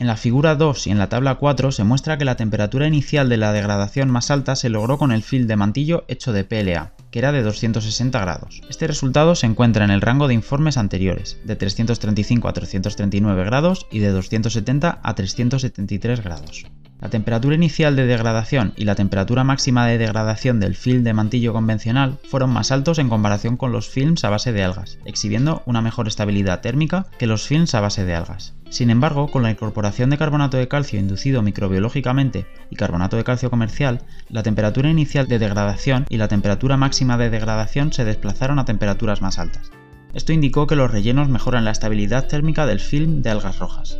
En 0.00 0.06
la 0.06 0.16
figura 0.16 0.54
2 0.54 0.86
y 0.86 0.90
en 0.92 0.96
la 0.96 1.10
tabla 1.10 1.34
4 1.34 1.72
se 1.72 1.84
muestra 1.84 2.16
que 2.16 2.24
la 2.24 2.38
temperatura 2.38 2.86
inicial 2.86 3.28
de 3.28 3.36
la 3.36 3.52
degradación 3.52 4.08
más 4.08 4.30
alta 4.30 4.56
se 4.56 4.70
logró 4.70 4.96
con 4.96 5.12
el 5.12 5.22
film 5.22 5.46
de 5.46 5.56
mantillo 5.56 6.06
hecho 6.08 6.32
de 6.32 6.42
PLA, 6.42 6.94
que 7.10 7.18
era 7.18 7.32
de 7.32 7.42
260 7.42 8.18
grados. 8.18 8.62
Este 8.70 8.86
resultado 8.86 9.34
se 9.34 9.44
encuentra 9.44 9.84
en 9.84 9.90
el 9.90 10.00
rango 10.00 10.26
de 10.26 10.32
informes 10.32 10.78
anteriores, 10.78 11.36
de 11.44 11.54
335 11.54 12.48
a 12.48 12.52
339 12.54 13.44
grados 13.44 13.88
y 13.90 13.98
de 13.98 14.08
270 14.08 15.00
a 15.02 15.14
373 15.14 16.24
grados. 16.24 16.64
La 17.00 17.08
temperatura 17.08 17.54
inicial 17.54 17.96
de 17.96 18.04
degradación 18.04 18.74
y 18.76 18.84
la 18.84 18.94
temperatura 18.94 19.42
máxima 19.42 19.86
de 19.86 19.96
degradación 19.96 20.60
del 20.60 20.76
film 20.76 21.02
de 21.02 21.14
mantillo 21.14 21.54
convencional 21.54 22.18
fueron 22.28 22.50
más 22.50 22.72
altos 22.72 22.98
en 22.98 23.08
comparación 23.08 23.56
con 23.56 23.72
los 23.72 23.88
films 23.88 24.22
a 24.24 24.28
base 24.28 24.52
de 24.52 24.62
algas, 24.62 24.98
exhibiendo 25.06 25.62
una 25.64 25.80
mejor 25.80 26.08
estabilidad 26.08 26.60
térmica 26.60 27.06
que 27.18 27.26
los 27.26 27.46
films 27.46 27.74
a 27.74 27.80
base 27.80 28.04
de 28.04 28.14
algas. 28.14 28.54
Sin 28.68 28.90
embargo, 28.90 29.28
con 29.28 29.42
la 29.42 29.50
incorporación 29.50 30.10
de 30.10 30.18
carbonato 30.18 30.58
de 30.58 30.68
calcio 30.68 31.00
inducido 31.00 31.40
microbiológicamente 31.40 32.46
y 32.68 32.76
carbonato 32.76 33.16
de 33.16 33.24
calcio 33.24 33.48
comercial, 33.48 34.02
la 34.28 34.42
temperatura 34.42 34.90
inicial 34.90 35.26
de 35.26 35.38
degradación 35.38 36.04
y 36.10 36.18
la 36.18 36.28
temperatura 36.28 36.76
máxima 36.76 37.16
de 37.16 37.30
degradación 37.30 37.94
se 37.94 38.04
desplazaron 38.04 38.58
a 38.58 38.66
temperaturas 38.66 39.22
más 39.22 39.38
altas. 39.38 39.70
Esto 40.12 40.34
indicó 40.34 40.66
que 40.66 40.76
los 40.76 40.90
rellenos 40.90 41.30
mejoran 41.30 41.64
la 41.64 41.70
estabilidad 41.70 42.26
térmica 42.26 42.66
del 42.66 42.80
film 42.80 43.22
de 43.22 43.30
algas 43.30 43.58
rojas. 43.58 43.96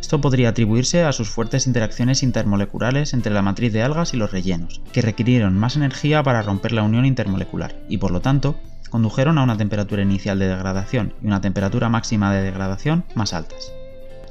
Esto 0.00 0.20
podría 0.20 0.50
atribuirse 0.50 1.02
a 1.02 1.12
sus 1.12 1.28
fuertes 1.28 1.66
interacciones 1.66 2.22
intermoleculares 2.22 3.12
entre 3.14 3.32
la 3.32 3.42
matriz 3.42 3.72
de 3.72 3.82
algas 3.82 4.14
y 4.14 4.16
los 4.16 4.30
rellenos, 4.30 4.80
que 4.92 5.02
requirieron 5.02 5.58
más 5.58 5.76
energía 5.76 6.22
para 6.22 6.42
romper 6.42 6.72
la 6.72 6.82
unión 6.82 7.04
intermolecular, 7.04 7.76
y 7.88 7.98
por 7.98 8.10
lo 8.10 8.20
tanto, 8.20 8.56
condujeron 8.90 9.38
a 9.38 9.42
una 9.42 9.56
temperatura 9.56 10.02
inicial 10.02 10.38
de 10.38 10.48
degradación 10.48 11.14
y 11.22 11.26
una 11.26 11.40
temperatura 11.40 11.88
máxima 11.88 12.32
de 12.32 12.42
degradación 12.42 13.04
más 13.14 13.34
altas. 13.34 13.72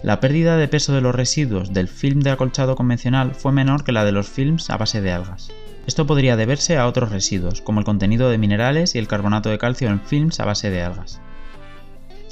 La 0.04 0.20
pérdida 0.20 0.58
de 0.58 0.68
peso 0.68 0.94
de 0.94 1.02
los 1.02 1.16
residuos 1.16 1.74
del 1.74 1.88
film 1.88 2.22
de 2.22 2.30
acolchado 2.30 2.76
convencional 2.76 3.34
fue 3.34 3.52
menor 3.52 3.84
que 3.84 3.92
la 3.92 4.06
de 4.06 4.12
los 4.12 4.28
films 4.28 4.70
a 4.70 4.78
base 4.78 5.02
de 5.02 5.12
algas. 5.12 5.52
Esto 5.88 6.06
podría 6.06 6.36
deberse 6.36 6.78
a 6.78 6.86
otros 6.86 7.12
residuos, 7.12 7.62
como 7.62 7.80
el 7.80 7.86
contenido 7.86 8.30
de 8.30 8.38
minerales 8.38 8.94
y 8.94 9.00
el 9.00 9.08
carbonato 9.08 9.50
de 9.50 9.58
calcio 9.58 9.90
en 9.90 10.02
films 10.02 10.40
a 10.40 10.46
base 10.46 10.70
de 10.70 10.84
algas. 10.84 11.22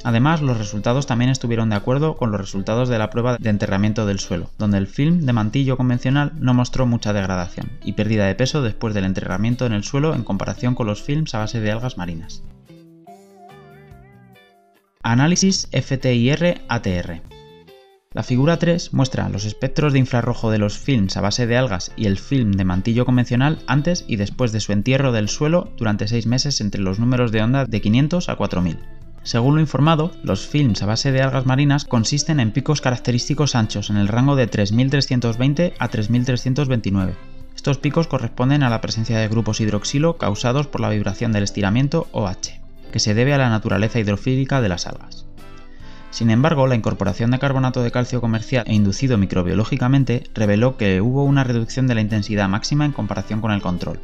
Además, 0.06 0.40
los 0.40 0.56
resultados 0.56 1.08
también 1.08 1.32
estuvieron 1.32 1.68
de 1.68 1.74
acuerdo 1.74 2.14
con 2.14 2.30
los 2.30 2.40
resultados 2.40 2.88
de 2.88 2.96
la 2.96 3.10
prueba 3.10 3.38
de 3.38 3.50
enterramiento 3.50 4.06
del 4.06 4.20
suelo, 4.20 4.50
donde 4.56 4.78
el 4.78 4.86
film 4.86 5.22
de 5.26 5.32
mantillo 5.32 5.76
convencional 5.76 6.30
no 6.38 6.54
mostró 6.54 6.86
mucha 6.86 7.12
degradación 7.12 7.72
y 7.82 7.94
pérdida 7.94 8.24
de 8.26 8.36
peso 8.36 8.62
después 8.62 8.94
del 8.94 9.04
enterramiento 9.04 9.66
en 9.66 9.72
el 9.72 9.82
suelo 9.82 10.14
en 10.14 10.22
comparación 10.22 10.76
con 10.76 10.86
los 10.86 11.02
films 11.02 11.34
a 11.34 11.40
base 11.40 11.58
de 11.58 11.72
algas 11.72 11.98
marinas. 11.98 12.44
Análisis 15.02 15.68
FTIR-ATR 15.72 17.22
la 18.12 18.22
figura 18.22 18.58
3 18.58 18.94
muestra 18.94 19.28
los 19.28 19.44
espectros 19.44 19.92
de 19.92 19.98
infrarrojo 19.98 20.52
de 20.52 20.58
los 20.58 20.78
films 20.78 21.16
a 21.16 21.20
base 21.20 21.48
de 21.48 21.56
algas 21.56 21.90
y 21.96 22.06
el 22.06 22.16
film 22.16 22.52
de 22.52 22.64
mantillo 22.64 23.04
convencional 23.04 23.58
antes 23.66 24.04
y 24.06 24.16
después 24.16 24.52
de 24.52 24.60
su 24.60 24.72
entierro 24.72 25.10
del 25.10 25.28
suelo 25.28 25.72
durante 25.76 26.06
6 26.06 26.26
meses 26.26 26.60
entre 26.60 26.80
los 26.80 27.00
números 27.00 27.32
de 27.32 27.42
onda 27.42 27.66
de 27.66 27.80
500 27.80 28.28
a 28.28 28.36
4000. 28.36 28.78
Según 29.26 29.56
lo 29.56 29.60
informado, 29.60 30.12
los 30.22 30.46
films 30.46 30.84
a 30.84 30.86
base 30.86 31.10
de 31.10 31.20
algas 31.20 31.46
marinas 31.46 31.84
consisten 31.84 32.38
en 32.38 32.52
picos 32.52 32.80
característicos 32.80 33.56
anchos 33.56 33.90
en 33.90 33.96
el 33.96 34.06
rango 34.06 34.36
de 34.36 34.46
3320 34.46 35.74
a 35.80 35.88
3329. 35.88 37.16
Estos 37.56 37.78
picos 37.78 38.06
corresponden 38.06 38.62
a 38.62 38.70
la 38.70 38.80
presencia 38.80 39.18
de 39.18 39.26
grupos 39.26 39.60
hidroxilo 39.60 40.16
causados 40.16 40.68
por 40.68 40.80
la 40.80 40.90
vibración 40.90 41.32
del 41.32 41.42
estiramiento 41.42 42.06
OH, 42.12 42.60
que 42.92 43.00
se 43.00 43.14
debe 43.14 43.34
a 43.34 43.38
la 43.38 43.50
naturaleza 43.50 43.98
hidrofílica 43.98 44.60
de 44.60 44.68
las 44.68 44.86
algas. 44.86 45.26
Sin 46.10 46.30
embargo, 46.30 46.68
la 46.68 46.76
incorporación 46.76 47.32
de 47.32 47.40
carbonato 47.40 47.82
de 47.82 47.90
calcio 47.90 48.20
comercial 48.20 48.62
e 48.68 48.74
inducido 48.74 49.18
microbiológicamente 49.18 50.22
reveló 50.34 50.76
que 50.76 51.00
hubo 51.00 51.24
una 51.24 51.42
reducción 51.42 51.88
de 51.88 51.96
la 51.96 52.00
intensidad 52.00 52.48
máxima 52.48 52.84
en 52.84 52.92
comparación 52.92 53.40
con 53.40 53.50
el 53.50 53.60
control. 53.60 53.98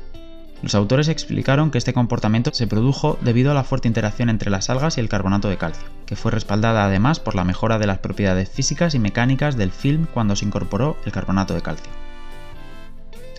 Los 0.62 0.76
autores 0.76 1.08
explicaron 1.08 1.72
que 1.72 1.78
este 1.78 1.92
comportamiento 1.92 2.52
se 2.54 2.68
produjo 2.68 3.18
debido 3.20 3.50
a 3.50 3.54
la 3.54 3.64
fuerte 3.64 3.88
interacción 3.88 4.30
entre 4.30 4.48
las 4.48 4.70
algas 4.70 4.96
y 4.96 5.00
el 5.00 5.08
carbonato 5.08 5.48
de 5.48 5.58
calcio, 5.58 5.88
que 6.06 6.14
fue 6.14 6.30
respaldada 6.30 6.84
además 6.84 7.18
por 7.18 7.34
la 7.34 7.42
mejora 7.42 7.80
de 7.80 7.88
las 7.88 7.98
propiedades 7.98 8.48
físicas 8.48 8.94
y 8.94 9.00
mecánicas 9.00 9.56
del 9.56 9.72
film 9.72 10.06
cuando 10.14 10.36
se 10.36 10.44
incorporó 10.44 10.96
el 11.04 11.10
carbonato 11.10 11.54
de 11.54 11.62
calcio. 11.62 11.90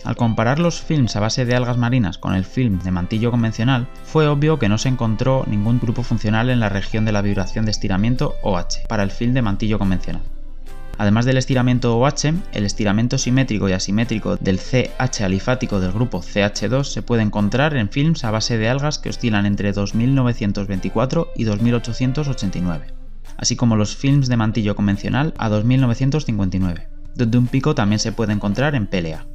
Al 0.04 0.16
comparar 0.16 0.58
los 0.58 0.82
films 0.82 1.16
a 1.16 1.20
base 1.20 1.46
de 1.46 1.56
algas 1.56 1.78
marinas 1.78 2.18
con 2.18 2.34
el 2.34 2.44
film 2.44 2.78
de 2.80 2.90
mantillo 2.90 3.30
convencional, 3.30 3.88
fue 4.04 4.28
obvio 4.28 4.58
que 4.58 4.68
no 4.68 4.76
se 4.76 4.90
encontró 4.90 5.44
ningún 5.46 5.80
grupo 5.80 6.02
funcional 6.02 6.50
en 6.50 6.60
la 6.60 6.68
región 6.68 7.06
de 7.06 7.12
la 7.12 7.22
vibración 7.22 7.64
de 7.64 7.70
estiramiento 7.70 8.34
OH 8.42 8.86
para 8.86 9.02
el 9.02 9.10
film 9.10 9.32
de 9.32 9.40
mantillo 9.40 9.78
convencional. 9.78 10.33
Además 10.96 11.24
del 11.24 11.38
estiramiento 11.38 11.98
OH, 11.98 12.34
el 12.52 12.64
estiramiento 12.64 13.18
simétrico 13.18 13.68
y 13.68 13.72
asimétrico 13.72 14.36
del 14.36 14.58
CH 14.58 15.22
alifático 15.22 15.80
del 15.80 15.92
grupo 15.92 16.20
CH2 16.20 16.84
se 16.84 17.02
puede 17.02 17.22
encontrar 17.22 17.76
en 17.76 17.88
films 17.88 18.24
a 18.24 18.30
base 18.30 18.58
de 18.58 18.68
algas 18.68 18.98
que 18.98 19.08
oscilan 19.08 19.46
entre 19.46 19.72
2924 19.72 21.32
y 21.34 21.44
2889, 21.44 22.86
así 23.36 23.56
como 23.56 23.76
los 23.76 23.96
films 23.96 24.28
de 24.28 24.36
mantillo 24.36 24.76
convencional 24.76 25.34
a 25.36 25.48
2959, 25.48 26.88
donde 27.16 27.38
un 27.38 27.48
pico 27.48 27.74
también 27.74 27.98
se 27.98 28.12
puede 28.12 28.32
encontrar 28.32 28.74
en 28.76 28.86
PLA. 28.86 29.26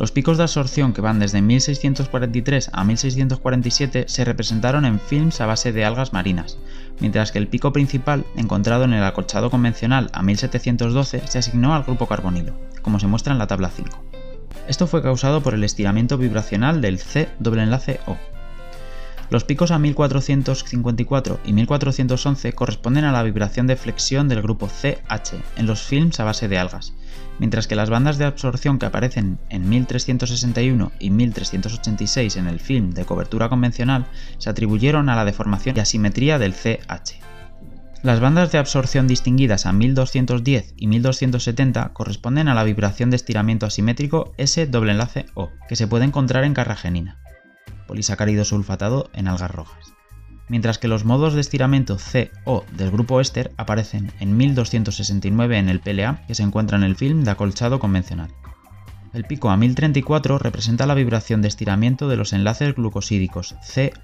Los 0.00 0.12
picos 0.12 0.38
de 0.38 0.44
absorción 0.44 0.94
que 0.94 1.02
van 1.02 1.18
desde 1.18 1.42
1643 1.42 2.70
a 2.72 2.84
1647 2.84 4.06
se 4.08 4.24
representaron 4.24 4.86
en 4.86 4.98
films 4.98 5.42
a 5.42 5.46
base 5.46 5.72
de 5.72 5.84
algas 5.84 6.14
marinas, 6.14 6.56
mientras 7.00 7.32
que 7.32 7.38
el 7.38 7.48
pico 7.48 7.74
principal, 7.74 8.24
encontrado 8.34 8.84
en 8.84 8.94
el 8.94 9.04
acolchado 9.04 9.50
convencional 9.50 10.08
a 10.14 10.22
1712, 10.22 11.26
se 11.26 11.38
asignó 11.38 11.74
al 11.74 11.82
grupo 11.82 12.06
carbonilo, 12.06 12.54
como 12.80 12.98
se 12.98 13.08
muestra 13.08 13.34
en 13.34 13.38
la 13.38 13.46
tabla 13.46 13.68
5. 13.68 14.02
Esto 14.68 14.86
fue 14.86 15.02
causado 15.02 15.42
por 15.42 15.52
el 15.52 15.64
estiramiento 15.64 16.16
vibracional 16.16 16.80
del 16.80 16.98
C 16.98 17.28
doble 17.38 17.62
enlace 17.62 18.00
O. 18.06 18.16
Los 19.30 19.44
picos 19.44 19.70
a 19.70 19.78
1454 19.78 21.40
y 21.44 21.52
1411 21.52 22.52
corresponden 22.52 23.04
a 23.04 23.12
la 23.12 23.22
vibración 23.22 23.68
de 23.68 23.76
flexión 23.76 24.28
del 24.28 24.42
grupo 24.42 24.66
CH 24.66 25.36
en 25.56 25.66
los 25.66 25.82
films 25.82 26.18
a 26.18 26.24
base 26.24 26.48
de 26.48 26.58
algas, 26.58 26.94
mientras 27.38 27.68
que 27.68 27.76
las 27.76 27.90
bandas 27.90 28.18
de 28.18 28.24
absorción 28.24 28.80
que 28.80 28.86
aparecen 28.86 29.38
en 29.48 29.68
1361 29.68 30.90
y 30.98 31.10
1386 31.10 32.36
en 32.36 32.48
el 32.48 32.58
film 32.58 32.90
de 32.90 33.04
cobertura 33.04 33.48
convencional 33.48 34.06
se 34.38 34.50
atribuyeron 34.50 35.08
a 35.08 35.14
la 35.14 35.24
deformación 35.24 35.76
y 35.76 35.80
asimetría 35.80 36.40
del 36.40 36.52
CH. 36.52 37.20
Las 38.02 38.18
bandas 38.18 38.50
de 38.50 38.58
absorción 38.58 39.06
distinguidas 39.06 39.64
a 39.64 39.72
1210 39.72 40.74
y 40.76 40.88
1270 40.88 41.92
corresponden 41.92 42.48
a 42.48 42.54
la 42.54 42.64
vibración 42.64 43.10
de 43.10 43.16
estiramiento 43.16 43.66
asimétrico 43.66 44.32
S-O, 44.38 45.50
que 45.68 45.76
se 45.76 45.86
puede 45.86 46.04
encontrar 46.04 46.44
en 46.44 46.54
carragenina, 46.54 47.18
polisacárido 47.90 48.44
sulfatado 48.44 49.10
en 49.14 49.26
algas 49.26 49.50
rojas 49.50 49.94
mientras 50.50 50.78
que 50.78 50.88
los 50.88 51.04
modos 51.04 51.32
de 51.34 51.40
estiramiento 51.40 51.98
C 51.98 52.30
o 52.44 52.64
del 52.72 52.90
grupo 52.90 53.20
éster 53.20 53.52
aparecen 53.56 54.12
en 54.20 54.36
1269 54.36 55.58
en 55.58 55.68
el 55.68 55.80
PLA 55.80 56.22
que 56.26 56.34
se 56.34 56.42
encuentra 56.42 56.76
en 56.76 56.84
el 56.84 56.96
film 56.96 57.24
de 57.24 57.30
acolchado 57.30 57.78
convencional. 57.78 58.30
El 59.14 59.24
pico 59.24 59.50
a 59.50 59.56
1034 59.56 60.38
representa 60.38 60.86
la 60.86 60.94
vibración 60.94 61.40
de 61.40 61.48
estiramiento 61.48 62.08
de 62.08 62.16
los 62.16 62.32
enlaces 62.32 62.74
glucosídicos 62.74 63.54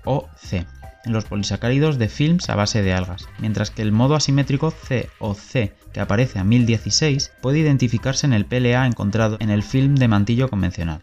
COC 0.05 0.66
en 1.05 1.12
los 1.12 1.25
polisacáridos 1.25 1.99
de 1.99 2.09
films 2.09 2.49
a 2.51 2.57
base 2.57 2.83
de 2.83 2.92
algas, 2.92 3.29
mientras 3.38 3.70
que 3.70 3.83
el 3.83 3.92
modo 3.92 4.16
asimétrico 4.16 4.72
COC 5.18 5.70
que 5.92 6.01
aparece 6.01 6.38
a 6.38 6.44
1016 6.44 7.33
puede 7.42 7.61
identificarse 7.61 8.27
en 8.27 8.33
el 8.33 8.46
PLA 8.46 8.87
encontrado 8.87 9.37
en 9.40 9.51
el 9.51 9.62
film 9.62 9.94
de 9.96 10.09
mantillo 10.09 10.49
convencional. 10.49 11.03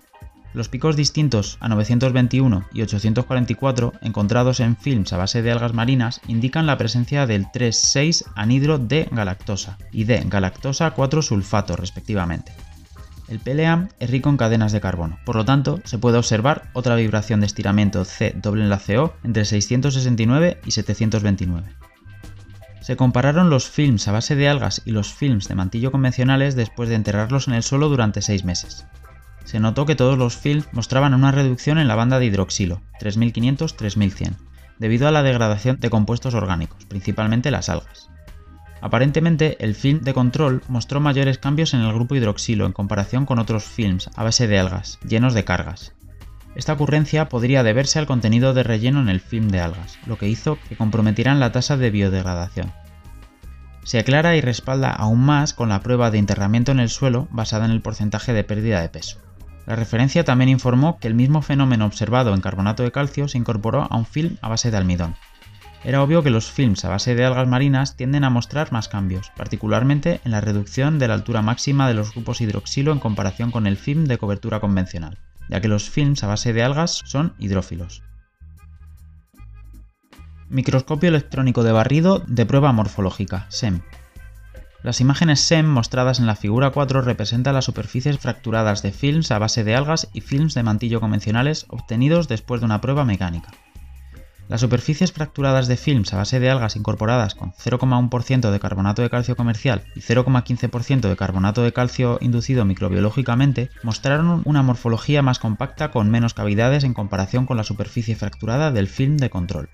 Los 0.53 0.69
picos 0.69 0.95
distintos 0.95 1.57
a 1.61 1.67
921 1.67 2.65
y 2.73 2.83
844 2.83 3.93
encontrados 4.01 4.59
en 4.59 4.77
films 4.77 5.11
a 5.11 5.17
base 5.17 5.41
de 5.41 5.51
algas 5.51 5.73
marinas 5.73 6.21
indican 6.27 6.67
la 6.67 6.77
presencia 6.77 7.25
del 7.25 7.47
3,6 7.47 8.25
anhidro 8.35 8.77
de 8.77 9.09
galactosa 9.11 9.79
y 9.91 10.03
de 10.03 10.21
galactosa 10.27 10.95
4-sulfato 10.95 11.75
respectivamente. 11.75 12.53
El 13.27 13.39
PLA 13.39 13.89
es 13.99 14.11
rico 14.11 14.29
en 14.29 14.37
cadenas 14.37 14.71
de 14.71 14.81
carbono, 14.81 15.17
por 15.25 15.35
lo 15.37 15.45
tanto 15.45 15.81
se 15.85 15.97
puede 15.97 16.19
observar 16.19 16.69
otra 16.73 16.95
vibración 16.95 17.39
de 17.39 17.47
estiramiento 17.47 18.05
C 18.05 18.35
doble 18.35 18.63
enlace 18.63 18.99
O 18.99 19.15
entre 19.23 19.45
669 19.45 20.59
y 20.65 20.71
729. 20.71 21.67
Se 22.81 22.95
compararon 22.95 23.49
los 23.49 23.69
films 23.69 24.07
a 24.07 24.11
base 24.11 24.35
de 24.35 24.49
algas 24.49 24.83
y 24.85 24.91
los 24.91 25.13
films 25.13 25.47
de 25.47 25.55
mantillo 25.55 25.91
convencionales 25.91 26.55
después 26.55 26.89
de 26.89 26.95
enterrarlos 26.95 27.47
en 27.47 27.55
el 27.55 27.63
suelo 27.63 27.89
durante 27.89 28.21
6 28.21 28.43
meses 28.43 28.85
se 29.43 29.59
notó 29.59 29.85
que 29.85 29.95
todos 29.95 30.17
los 30.17 30.37
films 30.37 30.67
mostraban 30.71 31.13
una 31.13 31.31
reducción 31.31 31.77
en 31.77 31.87
la 31.87 31.95
banda 31.95 32.19
de 32.19 32.25
hidroxilo, 32.25 32.81
3500-3100, 32.99 34.35
debido 34.79 35.07
a 35.07 35.11
la 35.11 35.23
degradación 35.23 35.79
de 35.79 35.89
compuestos 35.89 36.33
orgánicos, 36.33 36.85
principalmente 36.85 37.51
las 37.51 37.69
algas. 37.69 38.09
Aparentemente, 38.81 39.55
el 39.63 39.75
film 39.75 40.01
de 40.01 40.13
control 40.13 40.61
mostró 40.67 40.99
mayores 40.99 41.37
cambios 41.37 41.73
en 41.73 41.79
el 41.79 41.93
grupo 41.93 42.15
hidroxilo 42.15 42.65
en 42.65 42.73
comparación 42.73 43.25
con 43.25 43.39
otros 43.39 43.63
films 43.63 44.09
a 44.15 44.23
base 44.23 44.47
de 44.47 44.59
algas, 44.59 44.99
llenos 45.07 45.33
de 45.33 45.45
cargas. 45.45 45.93
Esta 46.55 46.73
ocurrencia 46.73 47.29
podría 47.29 47.63
deberse 47.63 47.97
al 47.97 48.05
contenido 48.05 48.53
de 48.53 48.63
relleno 48.63 48.99
en 48.99 49.07
el 49.07 49.21
film 49.21 49.47
de 49.47 49.61
algas, 49.61 49.97
lo 50.05 50.17
que 50.17 50.27
hizo 50.27 50.59
que 50.67 50.75
comprometieran 50.75 51.39
la 51.39 51.53
tasa 51.53 51.77
de 51.77 51.91
biodegradación. 51.91 52.73
Se 53.85 53.99
aclara 53.99 54.35
y 54.35 54.41
respalda 54.41 54.91
aún 54.91 55.21
más 55.21 55.53
con 55.53 55.69
la 55.69 55.79
prueba 55.79 56.11
de 56.11 56.17
enterramiento 56.17 56.73
en 56.73 56.81
el 56.81 56.89
suelo 56.89 57.29
basada 57.31 57.63
en 57.63 57.71
el 57.71 57.81
porcentaje 57.81 58.33
de 58.33 58.43
pérdida 58.43 58.81
de 58.81 58.89
peso. 58.89 59.22
La 59.65 59.75
referencia 59.75 60.23
también 60.25 60.49
informó 60.49 60.99
que 60.99 61.07
el 61.07 61.15
mismo 61.15 61.41
fenómeno 61.41 61.85
observado 61.85 62.33
en 62.33 62.41
carbonato 62.41 62.83
de 62.83 62.91
calcio 62.91 63.27
se 63.27 63.37
incorporó 63.37 63.87
a 63.89 63.95
un 63.95 64.05
film 64.05 64.37
a 64.41 64.49
base 64.49 64.71
de 64.71 64.77
almidón. 64.77 65.15
Era 65.85 66.01
obvio 66.01 66.23
que 66.23 66.29
los 66.29 66.49
films 66.49 66.85
a 66.85 66.89
base 66.89 67.13
de 67.13 67.25
algas 67.25 67.47
marinas 67.47 67.97
tienden 67.97 68.23
a 68.23 68.29
mostrar 68.29 68.71
más 68.71 68.87
cambios, 68.87 69.31
particularmente 69.35 70.21
en 70.23 70.31
la 70.31 70.41
reducción 70.41 70.97
de 70.97 71.09
la 71.09 71.13
altura 71.13 71.41
máxima 71.41 71.87
de 71.87 71.93
los 71.93 72.13
grupos 72.13 72.39
hidroxilo 72.39 72.93
en 72.93 72.99
comparación 72.99 73.51
con 73.51 73.67
el 73.67 73.75
film 73.75 74.05
de 74.05 74.17
cobertura 74.17 74.61
convencional, 74.61 75.17
ya 75.49 75.59
que 75.59 75.67
los 75.67 75.89
films 75.89 76.23
a 76.23 76.27
base 76.27 76.53
de 76.53 76.63
algas 76.63 77.01
son 77.05 77.33
hidrófilos. 77.37 78.01
Microscopio 80.49 81.09
electrónico 81.09 81.63
de 81.63 81.71
barrido 81.71 82.19
de 82.27 82.45
prueba 82.45 82.71
morfológica, 82.71 83.47
SEM. 83.49 83.81
Las 84.83 84.99
imágenes 84.99 85.39
SEM 85.39 85.65
mostradas 85.65 86.19
en 86.19 86.25
la 86.25 86.35
figura 86.35 86.71
4 86.71 87.01
representan 87.01 87.53
las 87.53 87.63
superficies 87.63 88.19
fracturadas 88.19 88.81
de 88.81 88.91
films 88.91 89.31
a 89.31 89.39
base 89.39 89.63
de 89.63 89.75
algas 89.75 90.09
y 90.11 90.19
films 90.19 90.55
de 90.55 90.63
mantillo 90.63 90.99
convencionales 90.99 91.65
obtenidos 91.69 92.27
después 92.27 92.59
de 92.59 92.65
una 92.65 92.81
prueba 92.81 93.05
mecánica. 93.05 93.51
Las 94.49 94.59
superficies 94.59 95.13
fracturadas 95.13 95.69
de 95.69 95.77
films 95.77 96.13
a 96.13 96.17
base 96.17 96.41
de 96.41 96.49
algas 96.49 96.75
incorporadas 96.75 97.33
con 97.33 97.53
0,1% 97.53 98.51
de 98.51 98.59
carbonato 98.59 99.01
de 99.01 99.09
calcio 99.09 99.37
comercial 99.37 99.83
y 99.95 100.01
0,15% 100.01 101.07
de 101.07 101.15
carbonato 101.15 101.63
de 101.63 101.71
calcio 101.71 102.17
inducido 102.19 102.65
microbiológicamente 102.65 103.69
mostraron 103.83 104.41
una 104.43 104.63
morfología 104.63 105.21
más 105.21 105.39
compacta 105.39 105.91
con 105.91 106.11
menos 106.11 106.33
cavidades 106.33 106.83
en 106.83 106.93
comparación 106.93 107.45
con 107.45 107.55
la 107.55 107.63
superficie 107.63 108.17
fracturada 108.17 108.69
del 108.71 108.89
film 108.89 109.15
de 109.15 109.29
control. 109.29 109.69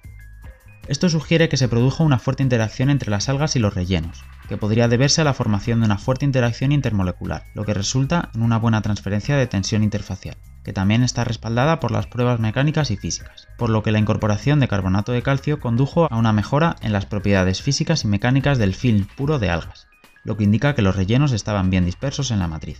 Esto 0.90 1.08
sugiere 1.08 1.50
que 1.50 1.58
se 1.58 1.70
produjo 1.70 2.04
una 2.04 2.18
fuerte 2.18 2.42
interacción 2.42 2.90
entre 2.90 3.12
las 3.12 3.30
algas 3.30 3.56
y 3.56 3.60
los 3.60 3.76
rellenos, 3.76 4.26
que 4.48 4.58
podría 4.58 4.88
deberse 4.88 5.22
a 5.22 5.24
la 5.24 5.36
formación 5.36 5.80
de 5.80 5.86
una 5.86 6.00
fuerte 6.00 6.26
interacción 6.26 6.72
intermolecular, 6.72 7.44
lo 7.54 7.64
que 7.64 7.76
resulta 7.76 8.32
en 8.34 8.42
una 8.42 8.58
buena 8.58 8.82
transferencia 8.82 9.38
de 9.38 9.46
tensión 9.46 9.84
interfacial 9.84 10.36
que 10.64 10.74
también 10.74 11.04
está 11.04 11.24
respaldada 11.24 11.80
por 11.80 11.92
las 11.92 12.08
pruebas 12.08 12.40
mecánicas 12.40 12.92
y 12.92 12.98
físicas, 12.98 13.48
por 13.58 13.70
lo 13.70 13.84
que 13.84 13.92
la 13.92 14.00
incorporación 14.00 14.60
de 14.60 14.68
carbonato 14.68 15.12
de 15.12 15.22
calcio 15.22 15.60
condujo 15.60 16.08
a 16.12 16.18
una 16.18 16.34
mejora 16.34 16.76
en 16.82 16.92
las 16.92 17.06
propiedades 17.06 17.62
físicas 17.62 18.04
y 18.04 18.08
mecánicas 18.08 18.58
del 18.58 18.74
film 18.74 19.06
puro 19.16 19.40
de 19.40 19.50
algas, 19.52 19.88
lo 20.24 20.38
que 20.38 20.44
indica 20.44 20.74
que 20.76 20.82
los 20.82 20.96
rellenos 20.96 21.32
estaban 21.32 21.70
bien 21.70 21.86
dispersos 21.86 22.32
en 22.32 22.40
la 22.40 22.48
matriz. 22.48 22.80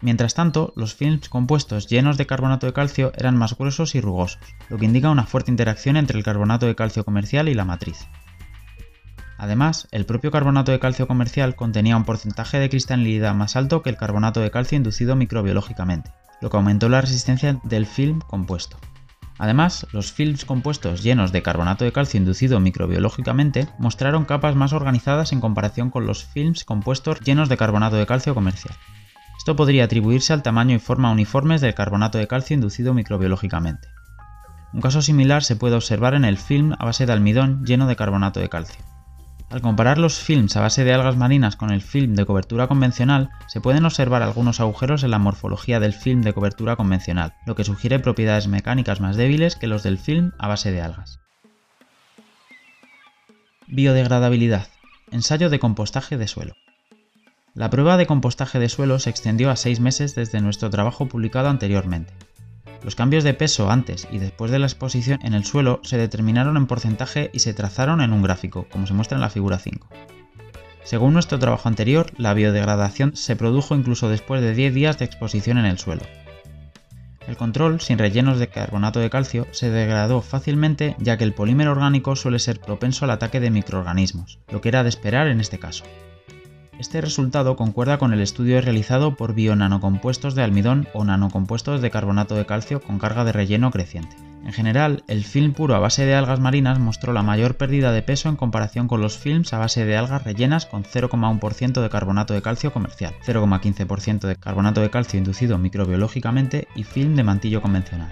Mientras 0.00 0.34
tanto, 0.34 0.72
los 0.76 0.94
films 0.94 1.28
compuestos 1.28 1.88
llenos 1.88 2.16
de 2.16 2.26
carbonato 2.26 2.66
de 2.66 2.72
calcio 2.72 3.12
eran 3.16 3.36
más 3.36 3.56
gruesos 3.56 3.94
y 3.94 4.00
rugosos, 4.00 4.38
lo 4.68 4.78
que 4.78 4.84
indica 4.84 5.10
una 5.10 5.26
fuerte 5.26 5.50
interacción 5.50 5.96
entre 5.96 6.16
el 6.16 6.24
carbonato 6.24 6.66
de 6.66 6.76
calcio 6.76 7.04
comercial 7.04 7.48
y 7.48 7.54
la 7.54 7.64
matriz. 7.64 8.06
Además, 9.38 9.88
el 9.92 10.04
propio 10.04 10.30
carbonato 10.30 10.72
de 10.72 10.80
calcio 10.80 11.06
comercial 11.06 11.56
contenía 11.56 11.96
un 11.96 12.04
porcentaje 12.04 12.58
de 12.58 12.68
cristalinidad 12.68 13.34
más 13.34 13.56
alto 13.56 13.82
que 13.82 13.90
el 13.90 13.96
carbonato 13.96 14.40
de 14.40 14.50
calcio 14.50 14.76
inducido 14.76 15.16
microbiológicamente, 15.16 16.12
lo 16.40 16.50
que 16.50 16.56
aumentó 16.56 16.88
la 16.88 17.00
resistencia 17.00 17.60
del 17.64 17.86
film 17.86 18.20
compuesto. 18.20 18.78
Además, 19.38 19.86
los 19.92 20.12
films 20.12 20.44
compuestos 20.44 21.04
llenos 21.04 21.30
de 21.30 21.42
carbonato 21.42 21.84
de 21.84 21.92
calcio 21.92 22.18
inducido 22.18 22.58
microbiológicamente 22.58 23.68
mostraron 23.78 24.24
capas 24.24 24.56
más 24.56 24.72
organizadas 24.72 25.32
en 25.32 25.40
comparación 25.40 25.90
con 25.90 26.06
los 26.06 26.24
films 26.24 26.64
compuestos 26.64 27.20
llenos 27.20 27.48
de 27.48 27.56
carbonato 27.56 27.94
de 27.94 28.06
calcio 28.06 28.34
comercial. 28.34 28.74
Esto 29.38 29.54
podría 29.56 29.84
atribuirse 29.84 30.32
al 30.32 30.42
tamaño 30.42 30.74
y 30.74 30.80
forma 30.80 31.12
uniformes 31.12 31.60
del 31.60 31.72
carbonato 31.72 32.18
de 32.18 32.26
calcio 32.26 32.54
inducido 32.54 32.92
microbiológicamente. 32.92 33.88
Un 34.74 34.82
caso 34.82 35.00
similar 35.00 35.44
se 35.44 35.56
puede 35.56 35.76
observar 35.76 36.14
en 36.14 36.24
el 36.24 36.36
film 36.36 36.74
a 36.78 36.84
base 36.84 37.06
de 37.06 37.12
almidón 37.12 37.64
lleno 37.64 37.86
de 37.86 37.96
carbonato 37.96 38.40
de 38.40 38.50
calcio. 38.50 38.84
Al 39.48 39.62
comparar 39.62 39.96
los 39.96 40.18
films 40.18 40.56
a 40.56 40.60
base 40.60 40.84
de 40.84 40.92
algas 40.92 41.16
marinas 41.16 41.56
con 41.56 41.70
el 41.70 41.80
film 41.80 42.14
de 42.14 42.26
cobertura 42.26 42.66
convencional, 42.66 43.30
se 43.46 43.62
pueden 43.62 43.86
observar 43.86 44.22
algunos 44.22 44.60
agujeros 44.60 45.04
en 45.04 45.12
la 45.12 45.18
morfología 45.18 45.80
del 45.80 45.94
film 45.94 46.20
de 46.20 46.34
cobertura 46.34 46.76
convencional, 46.76 47.32
lo 47.46 47.54
que 47.54 47.64
sugiere 47.64 48.00
propiedades 48.00 48.48
mecánicas 48.48 49.00
más 49.00 49.16
débiles 49.16 49.56
que 49.56 49.68
los 49.68 49.82
del 49.82 49.98
film 49.98 50.32
a 50.38 50.48
base 50.48 50.70
de 50.70 50.82
algas. 50.82 51.20
Biodegradabilidad. 53.68 54.66
Ensayo 55.12 55.48
de 55.48 55.60
compostaje 55.60 56.18
de 56.18 56.26
suelo. 56.26 56.54
La 57.58 57.70
prueba 57.70 57.96
de 57.96 58.06
compostaje 58.06 58.60
de 58.60 58.68
suelo 58.68 59.00
se 59.00 59.10
extendió 59.10 59.50
a 59.50 59.56
seis 59.56 59.80
meses 59.80 60.14
desde 60.14 60.40
nuestro 60.40 60.70
trabajo 60.70 61.06
publicado 61.06 61.48
anteriormente. 61.48 62.12
Los 62.84 62.94
cambios 62.94 63.24
de 63.24 63.34
peso 63.34 63.68
antes 63.68 64.06
y 64.12 64.18
después 64.18 64.52
de 64.52 64.60
la 64.60 64.66
exposición 64.66 65.18
en 65.24 65.34
el 65.34 65.44
suelo 65.44 65.80
se 65.82 65.98
determinaron 65.98 66.56
en 66.56 66.68
porcentaje 66.68 67.30
y 67.32 67.40
se 67.40 67.54
trazaron 67.54 68.00
en 68.00 68.12
un 68.12 68.22
gráfico, 68.22 68.68
como 68.70 68.86
se 68.86 68.94
muestra 68.94 69.16
en 69.16 69.22
la 69.22 69.28
figura 69.28 69.58
5. 69.58 69.88
Según 70.84 71.14
nuestro 71.14 71.40
trabajo 71.40 71.68
anterior, 71.68 72.12
la 72.16 72.32
biodegradación 72.32 73.16
se 73.16 73.34
produjo 73.34 73.74
incluso 73.74 74.08
después 74.08 74.40
de 74.40 74.54
10 74.54 74.72
días 74.72 74.98
de 75.00 75.06
exposición 75.06 75.58
en 75.58 75.64
el 75.64 75.80
suelo. 75.80 76.02
El 77.26 77.36
control, 77.36 77.80
sin 77.80 77.98
rellenos 77.98 78.38
de 78.38 78.50
carbonato 78.50 79.00
de 79.00 79.10
calcio, 79.10 79.48
se 79.50 79.68
degradó 79.68 80.22
fácilmente 80.22 80.94
ya 81.00 81.16
que 81.16 81.24
el 81.24 81.34
polímero 81.34 81.72
orgánico 81.72 82.14
suele 82.14 82.38
ser 82.38 82.60
propenso 82.60 83.04
al 83.04 83.10
ataque 83.10 83.40
de 83.40 83.50
microorganismos, 83.50 84.38
lo 84.48 84.60
que 84.60 84.68
era 84.68 84.84
de 84.84 84.90
esperar 84.90 85.26
en 85.26 85.40
este 85.40 85.58
caso. 85.58 85.82
Este 86.78 87.00
resultado 87.00 87.56
concuerda 87.56 87.98
con 87.98 88.12
el 88.12 88.20
estudio 88.20 88.60
realizado 88.60 89.16
por 89.16 89.34
bionanocompuestos 89.34 90.36
de 90.36 90.44
almidón 90.44 90.86
o 90.94 91.04
nanocompuestos 91.04 91.82
de 91.82 91.90
carbonato 91.90 92.36
de 92.36 92.46
calcio 92.46 92.80
con 92.80 93.00
carga 93.00 93.24
de 93.24 93.32
relleno 93.32 93.72
creciente. 93.72 94.16
En 94.44 94.52
general, 94.52 95.02
el 95.08 95.24
film 95.24 95.52
puro 95.52 95.74
a 95.74 95.80
base 95.80 96.06
de 96.06 96.14
algas 96.14 96.38
marinas 96.38 96.78
mostró 96.78 97.12
la 97.12 97.24
mayor 97.24 97.56
pérdida 97.56 97.90
de 97.90 98.02
peso 98.02 98.28
en 98.28 98.36
comparación 98.36 98.86
con 98.86 99.00
los 99.00 99.18
films 99.18 99.52
a 99.52 99.58
base 99.58 99.84
de 99.84 99.96
algas 99.96 100.22
rellenas 100.22 100.66
con 100.66 100.84
0,1% 100.84 101.82
de 101.82 101.90
carbonato 101.90 102.32
de 102.32 102.42
calcio 102.42 102.72
comercial, 102.72 103.12
0,15% 103.26 104.28
de 104.28 104.36
carbonato 104.36 104.80
de 104.80 104.90
calcio 104.90 105.18
inducido 105.18 105.58
microbiológicamente 105.58 106.68
y 106.76 106.84
film 106.84 107.16
de 107.16 107.24
mantillo 107.24 107.60
convencional. 107.60 108.08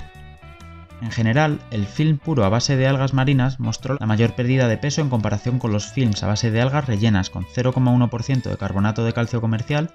En 1.03 1.11
general, 1.11 1.61
el 1.71 1.87
film 1.87 2.19
puro 2.19 2.45
a 2.45 2.49
base 2.49 2.77
de 2.77 2.87
algas 2.87 3.13
marinas 3.13 3.61
mostró 3.61 3.97
la 4.01 4.07
mayor 4.07 4.35
pérdida 4.35 4.67
de 4.67 4.79
peso 4.79 5.03
en 5.03 5.11
comparación 5.11 5.59
con 5.59 5.73
los 5.73 5.87
films 5.87 6.23
a 6.23 6.27
base 6.27 6.51
de 6.51 6.61
algas 6.61 6.87
rellenas 6.87 7.29
con 7.29 7.45
0,1% 7.45 8.43
de 8.43 8.57
carbonato 8.57 9.05
de 9.05 9.13
calcio 9.13 9.41
comercial, 9.41 9.91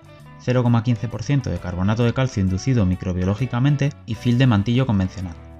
0,15% 0.45 1.43
de 1.43 1.59
carbonato 1.59 2.03
de 2.03 2.13
calcio 2.13 2.41
inducido 2.41 2.85
microbiológicamente 2.85 3.89
y 4.05 4.15
film 4.15 4.37
de 4.37 4.47
mantillo 4.47 4.85
convencional. 4.85 5.50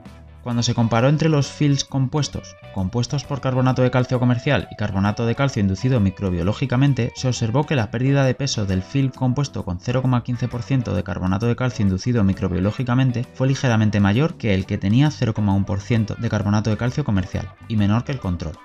Cuando 0.44 0.64
se 0.64 0.74
comparó 0.74 1.08
entre 1.08 1.30
los 1.30 1.48
films 1.48 1.84
compuestos, 1.84 2.56
compuestos 2.74 3.24
por 3.24 3.42
carbonato 3.42 3.84
de 3.84 3.92
calcio 3.92 4.20
comercial 4.20 4.68
y 4.72 4.76
carbonato 4.76 5.28
de 5.28 5.36
calcio 5.36 5.62
inducido 5.62 6.00
microbiológicamente, 6.00 7.12
se 7.16 7.28
observó 7.28 7.68
que 7.68 7.76
la 7.76 7.92
pérdida 7.92 8.26
de 8.26 8.34
peso 8.34 8.66
del 8.66 8.82
film 8.82 9.12
compuesto 9.12 9.64
con 9.64 9.80
0,15% 9.80 10.94
de 10.94 11.04
carbonato 11.04 11.46
de 11.46 11.56
calcio 11.56 11.84
inducido 11.84 12.24
microbiológicamente 12.24 13.28
fue 13.36 13.48
ligeramente 13.48 14.00
mayor 14.00 14.36
que 14.36 14.56
el 14.56 14.66
que 14.66 14.80
tenía 14.80 15.10
0,1% 15.10 16.18
de 16.18 16.30
carbonato 16.30 16.72
de 16.72 16.78
calcio 16.78 17.04
comercial 17.04 17.50
y 17.68 17.76
menor 17.76 18.04
que 18.04 18.14
el 18.14 18.20
control. 18.20 18.58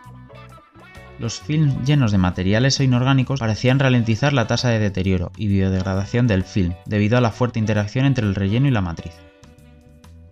Los 1.19 1.41
films 1.41 1.87
llenos 1.87 2.11
de 2.11 2.19
materiales 2.19 2.81
inorgánicos 2.81 3.41
parecían 3.41 3.79
ralentizar 3.79 4.33
la 4.33 4.47
tasa 4.47 4.71
de 4.71 4.79
deterioro 4.79 5.31
y 5.37 5.49
biodegradación 5.49 6.27
del 6.27 6.45
film 6.45 6.75
debido 6.87 7.19
a 7.19 7.23
la 7.23 7.31
fuerte 7.31 7.59
interacción 7.59 8.07
entre 8.07 8.27
el 8.27 8.35
relleno 8.35 8.67
y 8.67 8.71
la 8.71 8.83
matriz. 8.83 9.13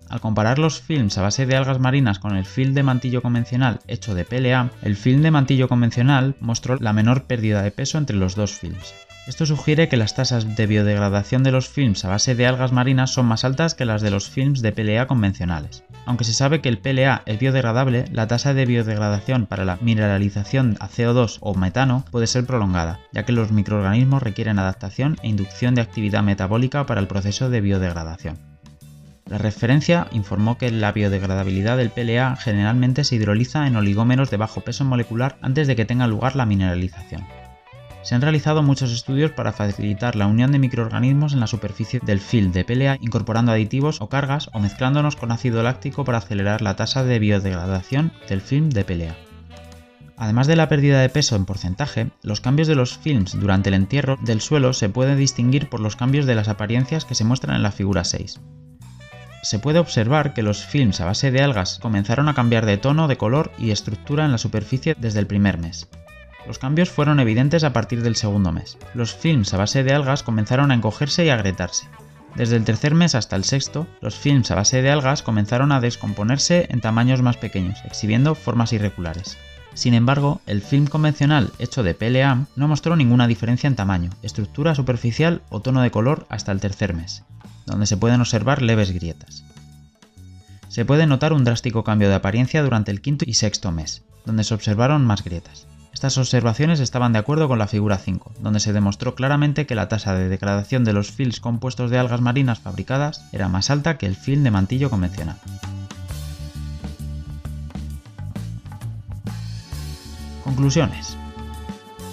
Al 0.08 0.20
comparar 0.20 0.58
los 0.58 0.80
films 0.80 1.18
a 1.18 1.22
base 1.22 1.46
de 1.46 1.56
algas 1.56 1.80
marinas 1.80 2.18
con 2.18 2.36
el 2.36 2.44
film 2.44 2.74
de 2.74 2.82
mantillo 2.82 3.22
convencional 3.22 3.80
hecho 3.88 4.14
de 4.14 4.24
PLA, 4.24 4.70
el 4.82 4.96
film 4.96 5.22
de 5.22 5.30
mantillo 5.30 5.68
convencional 5.68 6.36
mostró 6.40 6.76
la 6.78 6.92
menor 6.92 7.24
pérdida 7.24 7.62
de 7.62 7.70
peso 7.70 7.98
entre 7.98 8.16
los 8.16 8.34
dos 8.34 8.52
films. 8.52 8.94
Esto 9.26 9.46
sugiere 9.46 9.88
que 9.88 9.96
las 9.96 10.14
tasas 10.14 10.54
de 10.54 10.66
biodegradación 10.66 11.42
de 11.42 11.50
los 11.50 11.70
films 11.70 12.04
a 12.04 12.10
base 12.10 12.34
de 12.34 12.46
algas 12.46 12.72
marinas 12.72 13.10
son 13.10 13.24
más 13.24 13.44
altas 13.44 13.74
que 13.74 13.86
las 13.86 14.02
de 14.02 14.10
los 14.10 14.28
films 14.28 14.60
de 14.60 14.72
PLA 14.72 15.06
convencionales. 15.06 15.82
Aunque 16.04 16.24
se 16.24 16.34
sabe 16.34 16.60
que 16.60 16.68
el 16.68 16.76
PLA 16.76 17.22
es 17.24 17.38
biodegradable, 17.38 18.04
la 18.12 18.26
tasa 18.26 18.52
de 18.52 18.66
biodegradación 18.66 19.46
para 19.46 19.64
la 19.64 19.78
mineralización 19.80 20.76
a 20.78 20.90
CO2 20.90 21.38
o 21.40 21.54
metano 21.54 22.04
puede 22.10 22.26
ser 22.26 22.44
prolongada, 22.44 23.00
ya 23.12 23.24
que 23.24 23.32
los 23.32 23.50
microorganismos 23.50 24.22
requieren 24.22 24.58
adaptación 24.58 25.16
e 25.22 25.28
inducción 25.28 25.74
de 25.74 25.80
actividad 25.80 26.22
metabólica 26.22 26.84
para 26.84 27.00
el 27.00 27.06
proceso 27.06 27.48
de 27.48 27.62
biodegradación. 27.62 28.53
La 29.34 29.38
referencia 29.38 30.06
informó 30.12 30.58
que 30.58 30.70
la 30.70 30.92
biodegradabilidad 30.92 31.76
del 31.76 31.90
PLA 31.90 32.36
generalmente 32.36 33.02
se 33.02 33.16
hidroliza 33.16 33.66
en 33.66 33.74
oligómeros 33.74 34.30
de 34.30 34.36
bajo 34.36 34.60
peso 34.60 34.84
molecular 34.84 35.38
antes 35.42 35.66
de 35.66 35.74
que 35.74 35.84
tenga 35.84 36.06
lugar 36.06 36.36
la 36.36 36.46
mineralización. 36.46 37.26
Se 38.02 38.14
han 38.14 38.20
realizado 38.20 38.62
muchos 38.62 38.92
estudios 38.92 39.32
para 39.32 39.52
facilitar 39.52 40.14
la 40.14 40.28
unión 40.28 40.52
de 40.52 40.60
microorganismos 40.60 41.32
en 41.32 41.40
la 41.40 41.48
superficie 41.48 41.98
del 42.04 42.20
film 42.20 42.52
de 42.52 42.64
PLA 42.64 42.98
incorporando 43.00 43.50
aditivos 43.50 44.00
o 44.00 44.08
cargas 44.08 44.50
o 44.52 44.60
mezclándonos 44.60 45.16
con 45.16 45.32
ácido 45.32 45.64
láctico 45.64 46.04
para 46.04 46.18
acelerar 46.18 46.62
la 46.62 46.76
tasa 46.76 47.02
de 47.02 47.18
biodegradación 47.18 48.12
del 48.28 48.40
film 48.40 48.68
de 48.68 48.84
PLA. 48.84 49.16
Además 50.16 50.46
de 50.46 50.54
la 50.54 50.68
pérdida 50.68 51.00
de 51.00 51.08
peso 51.08 51.34
en 51.34 51.44
porcentaje, 51.44 52.12
los 52.22 52.40
cambios 52.40 52.68
de 52.68 52.76
los 52.76 52.96
films 52.98 53.36
durante 53.40 53.70
el 53.70 53.74
entierro 53.74 54.16
del 54.22 54.40
suelo 54.40 54.74
se 54.74 54.90
pueden 54.90 55.18
distinguir 55.18 55.68
por 55.68 55.80
los 55.80 55.96
cambios 55.96 56.24
de 56.24 56.36
las 56.36 56.46
apariencias 56.46 57.04
que 57.04 57.16
se 57.16 57.24
muestran 57.24 57.56
en 57.56 57.64
la 57.64 57.72
figura 57.72 58.04
6 58.04 58.38
se 59.44 59.58
puede 59.58 59.78
observar 59.78 60.32
que 60.32 60.42
los 60.42 60.64
films 60.64 61.00
a 61.00 61.04
base 61.04 61.30
de 61.30 61.42
algas 61.42 61.78
comenzaron 61.78 62.28
a 62.28 62.34
cambiar 62.34 62.64
de 62.64 62.78
tono, 62.78 63.08
de 63.08 63.18
color 63.18 63.52
y 63.58 63.70
estructura 63.70 64.24
en 64.24 64.32
la 64.32 64.38
superficie 64.38 64.96
desde 64.98 65.20
el 65.20 65.26
primer 65.26 65.58
mes. 65.58 65.86
Los 66.46 66.58
cambios 66.58 66.90
fueron 66.90 67.20
evidentes 67.20 67.62
a 67.62 67.72
partir 67.72 68.02
del 68.02 68.16
segundo 68.16 68.52
mes. 68.52 68.78
Los 68.94 69.14
films 69.14 69.52
a 69.52 69.58
base 69.58 69.84
de 69.84 69.92
algas 69.92 70.22
comenzaron 70.22 70.70
a 70.70 70.74
encogerse 70.74 71.24
y 71.24 71.28
a 71.28 71.34
agrietarse. 71.34 71.86
Desde 72.34 72.56
el 72.56 72.64
tercer 72.64 72.94
mes 72.94 73.14
hasta 73.14 73.36
el 73.36 73.44
sexto, 73.44 73.86
los 74.00 74.16
films 74.16 74.50
a 74.50 74.54
base 74.54 74.82
de 74.82 74.90
algas 74.90 75.22
comenzaron 75.22 75.72
a 75.72 75.80
descomponerse 75.80 76.66
en 76.70 76.80
tamaños 76.80 77.22
más 77.22 77.36
pequeños, 77.36 77.78
exhibiendo 77.84 78.34
formas 78.34 78.72
irregulares. 78.72 79.36
Sin 79.74 79.92
embargo, 79.92 80.40
el 80.46 80.62
film 80.62 80.86
convencional 80.86 81.52
hecho 81.58 81.82
de 81.82 81.94
PLA 81.94 82.46
no 82.56 82.68
mostró 82.68 82.96
ninguna 82.96 83.26
diferencia 83.26 83.68
en 83.68 83.76
tamaño, 83.76 84.10
estructura 84.22 84.74
superficial 84.74 85.42
o 85.50 85.60
tono 85.60 85.82
de 85.82 85.90
color 85.90 86.26
hasta 86.30 86.50
el 86.52 86.60
tercer 86.60 86.94
mes 86.94 87.24
donde 87.66 87.86
se 87.86 87.96
pueden 87.96 88.20
observar 88.20 88.62
leves 88.62 88.92
grietas. 88.92 89.44
Se 90.68 90.84
puede 90.84 91.06
notar 91.06 91.32
un 91.32 91.44
drástico 91.44 91.84
cambio 91.84 92.08
de 92.08 92.14
apariencia 92.14 92.62
durante 92.62 92.90
el 92.90 93.00
quinto 93.00 93.24
y 93.28 93.34
sexto 93.34 93.70
mes, 93.70 94.02
donde 94.24 94.44
se 94.44 94.54
observaron 94.54 95.04
más 95.04 95.22
grietas. 95.22 95.66
Estas 95.92 96.18
observaciones 96.18 96.80
estaban 96.80 97.12
de 97.12 97.20
acuerdo 97.20 97.46
con 97.46 97.60
la 97.60 97.68
figura 97.68 97.98
5, 97.98 98.32
donde 98.40 98.58
se 98.58 98.72
demostró 98.72 99.14
claramente 99.14 99.66
que 99.66 99.76
la 99.76 99.88
tasa 99.88 100.14
de 100.14 100.28
degradación 100.28 100.84
de 100.84 100.92
los 100.92 101.12
films 101.12 101.38
compuestos 101.38 101.90
de 101.90 101.98
algas 101.98 102.20
marinas 102.20 102.58
fabricadas 102.58 103.24
era 103.32 103.48
más 103.48 103.70
alta 103.70 103.96
que 103.96 104.06
el 104.06 104.16
film 104.16 104.42
de 104.42 104.50
mantillo 104.50 104.90
convencional. 104.90 105.36
Conclusiones. 110.42 111.16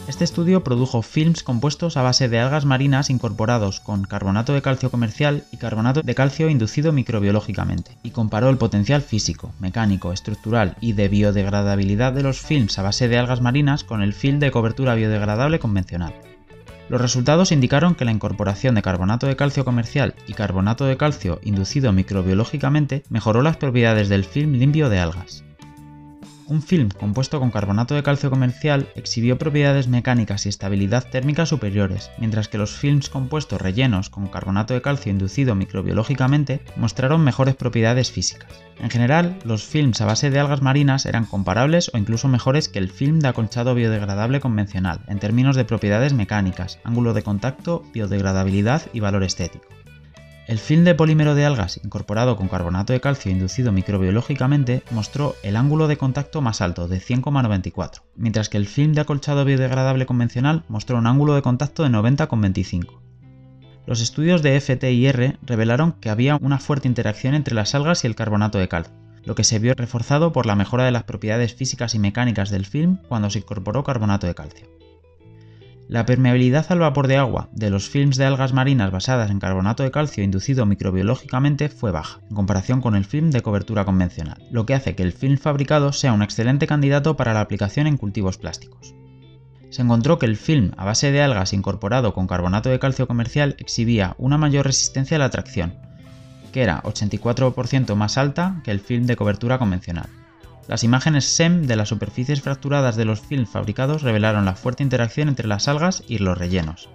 Este 0.07 0.23
estudio 0.23 0.63
produjo 0.63 1.03
films 1.03 1.43
compuestos 1.43 1.95
a 1.95 2.01
base 2.01 2.27
de 2.27 2.39
algas 2.39 2.65
marinas 2.65 3.09
incorporados 3.09 3.79
con 3.79 4.03
carbonato 4.03 4.53
de 4.53 4.61
calcio 4.61 4.89
comercial 4.89 5.45
y 5.51 5.57
carbonato 5.57 6.01
de 6.01 6.15
calcio 6.15 6.49
inducido 6.49 6.91
microbiológicamente, 6.91 7.97
y 8.03 8.09
comparó 8.09 8.49
el 8.49 8.57
potencial 8.57 9.03
físico, 9.03 9.53
mecánico, 9.59 10.11
estructural 10.11 10.75
y 10.81 10.93
de 10.93 11.07
biodegradabilidad 11.07 12.13
de 12.13 12.23
los 12.23 12.41
films 12.41 12.77
a 12.79 12.81
base 12.81 13.07
de 13.07 13.17
algas 13.17 13.41
marinas 13.41 13.83
con 13.83 14.01
el 14.01 14.13
film 14.13 14.39
de 14.39 14.51
cobertura 14.51 14.95
biodegradable 14.95 15.59
convencional. 15.59 16.13
Los 16.89 16.99
resultados 16.99 17.53
indicaron 17.53 17.95
que 17.95 18.03
la 18.03 18.11
incorporación 18.11 18.75
de 18.75 18.81
carbonato 18.81 19.27
de 19.27 19.37
calcio 19.37 19.63
comercial 19.63 20.13
y 20.27 20.33
carbonato 20.33 20.85
de 20.85 20.97
calcio 20.97 21.39
inducido 21.43 21.93
microbiológicamente 21.93 23.03
mejoró 23.07 23.41
las 23.41 23.55
propiedades 23.55 24.09
del 24.09 24.25
film 24.25 24.53
limpio 24.53 24.89
de 24.89 24.99
algas. 24.99 25.45
Un 26.51 26.61
film 26.61 26.89
compuesto 26.89 27.39
con 27.39 27.49
carbonato 27.49 27.95
de 27.95 28.03
calcio 28.03 28.29
comercial 28.29 28.89
exhibió 28.95 29.37
propiedades 29.37 29.87
mecánicas 29.87 30.45
y 30.45 30.49
estabilidad 30.49 31.09
térmica 31.09 31.45
superiores, 31.45 32.11
mientras 32.17 32.49
que 32.49 32.57
los 32.57 32.75
films 32.75 33.07
compuestos 33.07 33.61
rellenos 33.61 34.09
con 34.09 34.27
carbonato 34.27 34.73
de 34.73 34.81
calcio 34.81 35.13
inducido 35.13 35.55
microbiológicamente 35.55 36.59
mostraron 36.75 37.23
mejores 37.23 37.55
propiedades 37.55 38.11
físicas. 38.11 38.51
En 38.81 38.89
general, 38.89 39.39
los 39.45 39.63
films 39.63 40.01
a 40.01 40.05
base 40.05 40.29
de 40.29 40.41
algas 40.41 40.61
marinas 40.61 41.05
eran 41.05 41.25
comparables 41.25 41.89
o 41.93 41.97
incluso 41.97 42.27
mejores 42.27 42.67
que 42.67 42.79
el 42.79 42.89
film 42.89 43.19
de 43.19 43.29
acolchado 43.29 43.73
biodegradable 43.73 44.41
convencional, 44.41 44.99
en 45.07 45.19
términos 45.19 45.55
de 45.55 45.63
propiedades 45.63 46.11
mecánicas, 46.11 46.79
ángulo 46.83 47.13
de 47.13 47.23
contacto, 47.23 47.85
biodegradabilidad 47.93 48.81
y 48.91 48.99
valor 48.99 49.23
estético. 49.23 49.69
El 50.51 50.59
film 50.59 50.83
de 50.83 50.95
polímero 50.95 51.33
de 51.33 51.45
algas 51.45 51.79
incorporado 51.81 52.35
con 52.35 52.49
carbonato 52.49 52.91
de 52.91 52.99
calcio 52.99 53.31
inducido 53.31 53.71
microbiológicamente 53.71 54.83
mostró 54.91 55.33
el 55.43 55.55
ángulo 55.55 55.87
de 55.87 55.95
contacto 55.95 56.41
más 56.41 56.59
alto 56.59 56.89
de 56.89 56.99
100,94, 56.99 58.01
mientras 58.17 58.49
que 58.49 58.57
el 58.57 58.67
film 58.67 58.91
de 58.91 58.99
acolchado 58.99 59.45
biodegradable 59.45 60.05
convencional 60.05 60.65
mostró 60.67 60.97
un 60.97 61.07
ángulo 61.07 61.35
de 61.35 61.41
contacto 61.41 61.83
de 61.83 61.89
90,25. 61.91 62.99
Los 63.85 64.01
estudios 64.01 64.41
de 64.41 64.59
FTIR 64.59 65.39
revelaron 65.41 65.93
que 65.93 66.09
había 66.09 66.35
una 66.41 66.59
fuerte 66.59 66.89
interacción 66.89 67.33
entre 67.33 67.55
las 67.55 67.73
algas 67.73 68.03
y 68.03 68.07
el 68.07 68.15
carbonato 68.15 68.57
de 68.57 68.67
calcio, 68.67 68.93
lo 69.23 69.35
que 69.35 69.45
se 69.45 69.57
vio 69.57 69.73
reforzado 69.73 70.33
por 70.33 70.47
la 70.47 70.57
mejora 70.57 70.83
de 70.83 70.91
las 70.91 71.05
propiedades 71.05 71.53
físicas 71.55 71.95
y 71.95 71.99
mecánicas 71.99 72.49
del 72.49 72.65
film 72.65 72.97
cuando 73.07 73.29
se 73.29 73.39
incorporó 73.39 73.85
carbonato 73.85 74.27
de 74.27 74.35
calcio. 74.35 74.67
La 75.91 76.05
permeabilidad 76.05 76.67
al 76.69 76.79
vapor 76.79 77.09
de 77.09 77.17
agua 77.17 77.49
de 77.51 77.69
los 77.69 77.89
films 77.89 78.15
de 78.15 78.23
algas 78.23 78.53
marinas 78.53 78.91
basadas 78.91 79.29
en 79.29 79.41
carbonato 79.41 79.83
de 79.83 79.91
calcio 79.91 80.23
inducido 80.23 80.65
microbiológicamente 80.65 81.67
fue 81.67 81.91
baja, 81.91 82.21
en 82.29 82.35
comparación 82.37 82.79
con 82.79 82.95
el 82.95 83.03
film 83.03 83.29
de 83.29 83.41
cobertura 83.41 83.83
convencional, 83.83 84.41
lo 84.51 84.65
que 84.65 84.73
hace 84.73 84.95
que 84.95 85.03
el 85.03 85.11
film 85.11 85.37
fabricado 85.37 85.91
sea 85.91 86.13
un 86.13 86.21
excelente 86.21 86.65
candidato 86.65 87.17
para 87.17 87.33
la 87.33 87.41
aplicación 87.41 87.87
en 87.87 87.97
cultivos 87.97 88.37
plásticos. 88.37 88.95
Se 89.69 89.81
encontró 89.81 90.17
que 90.17 90.27
el 90.27 90.37
film 90.37 90.71
a 90.77 90.85
base 90.85 91.11
de 91.11 91.21
algas 91.21 91.51
incorporado 91.51 92.13
con 92.13 92.25
carbonato 92.25 92.69
de 92.69 92.79
calcio 92.79 93.05
comercial 93.05 93.57
exhibía 93.59 94.15
una 94.17 94.37
mayor 94.37 94.65
resistencia 94.65 95.17
a 95.17 95.19
la 95.19 95.29
tracción, 95.29 95.73
que 96.53 96.61
era 96.61 96.81
84% 96.83 97.95
más 97.95 98.17
alta 98.17 98.61
que 98.63 98.71
el 98.71 98.79
film 98.79 99.07
de 99.07 99.17
cobertura 99.17 99.59
convencional. 99.59 100.07
Las 100.67 100.83
imágenes 100.83 101.25
SEM 101.25 101.63
de 101.63 101.75
las 101.75 101.89
superficies 101.89 102.41
fracturadas 102.41 102.95
de 102.95 103.05
los 103.05 103.19
films 103.19 103.49
fabricados 103.49 104.03
revelaron 104.03 104.45
la 104.45 104.55
fuerte 104.55 104.83
interacción 104.83 105.27
entre 105.27 105.47
las 105.47 105.67
algas 105.67 106.03
y 106.07 106.19
los 106.19 106.37
rellenos. 106.37 106.89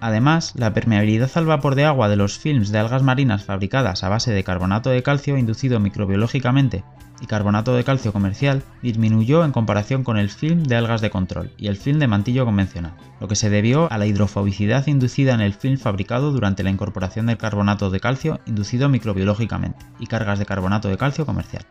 Además, 0.00 0.52
la 0.56 0.72
permeabilidad 0.72 1.30
al 1.34 1.46
vapor 1.46 1.74
de 1.74 1.84
agua 1.84 2.08
de 2.08 2.16
los 2.16 2.38
films 2.38 2.70
de 2.70 2.78
algas 2.78 3.02
marinas 3.02 3.44
fabricadas 3.44 4.04
a 4.04 4.08
base 4.08 4.32
de 4.32 4.44
carbonato 4.44 4.90
de 4.90 5.02
calcio 5.02 5.36
inducido 5.36 5.80
microbiológicamente 5.80 6.84
y 7.20 7.26
carbonato 7.26 7.74
de 7.74 7.82
calcio 7.82 8.12
comercial 8.12 8.62
disminuyó 8.80 9.44
en 9.44 9.50
comparación 9.50 10.04
con 10.04 10.16
el 10.18 10.30
film 10.30 10.62
de 10.62 10.76
algas 10.76 11.00
de 11.00 11.10
control 11.10 11.50
y 11.56 11.66
el 11.66 11.76
film 11.76 11.98
de 11.98 12.06
mantillo 12.06 12.44
convencional, 12.44 12.92
lo 13.20 13.26
que 13.26 13.34
se 13.34 13.50
debió 13.50 13.90
a 13.90 13.98
la 13.98 14.06
hidrofobicidad 14.06 14.86
inducida 14.86 15.34
en 15.34 15.40
el 15.40 15.54
film 15.54 15.78
fabricado 15.78 16.30
durante 16.30 16.62
la 16.62 16.70
incorporación 16.70 17.26
del 17.26 17.38
carbonato 17.38 17.90
de 17.90 17.98
calcio 17.98 18.40
inducido 18.46 18.88
microbiológicamente 18.88 19.84
y 19.98 20.06
cargas 20.06 20.38
de 20.38 20.46
carbonato 20.46 20.88
de 20.88 20.96
calcio 20.96 21.26
comercial. 21.26 21.66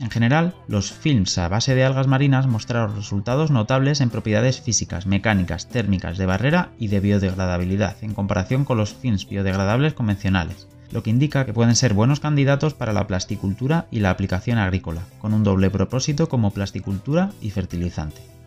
En 0.00 0.10
general, 0.10 0.54
los 0.68 0.92
films 0.92 1.38
a 1.38 1.48
base 1.48 1.74
de 1.74 1.84
algas 1.84 2.06
marinas 2.06 2.46
mostraron 2.46 2.94
resultados 2.94 3.50
notables 3.50 4.00
en 4.00 4.10
propiedades 4.10 4.60
físicas, 4.60 5.06
mecánicas, 5.06 5.68
térmicas, 5.68 6.18
de 6.18 6.26
barrera 6.26 6.70
y 6.78 6.86
de 6.86 7.00
biodegradabilidad 7.00 7.96
en 8.02 8.14
comparación 8.14 8.64
con 8.64 8.78
los 8.78 8.94
films 8.94 9.28
biodegradables 9.28 9.94
convencionales, 9.94 10.68
lo 10.92 11.02
que 11.02 11.10
indica 11.10 11.44
que 11.44 11.52
pueden 11.52 11.74
ser 11.74 11.94
buenos 11.94 12.20
candidatos 12.20 12.74
para 12.74 12.92
la 12.92 13.08
plasticultura 13.08 13.86
y 13.90 13.98
la 13.98 14.10
aplicación 14.10 14.58
agrícola, 14.58 15.02
con 15.20 15.34
un 15.34 15.42
doble 15.42 15.68
propósito 15.68 16.28
como 16.28 16.52
plasticultura 16.52 17.32
y 17.40 17.50
fertilizante. 17.50 18.37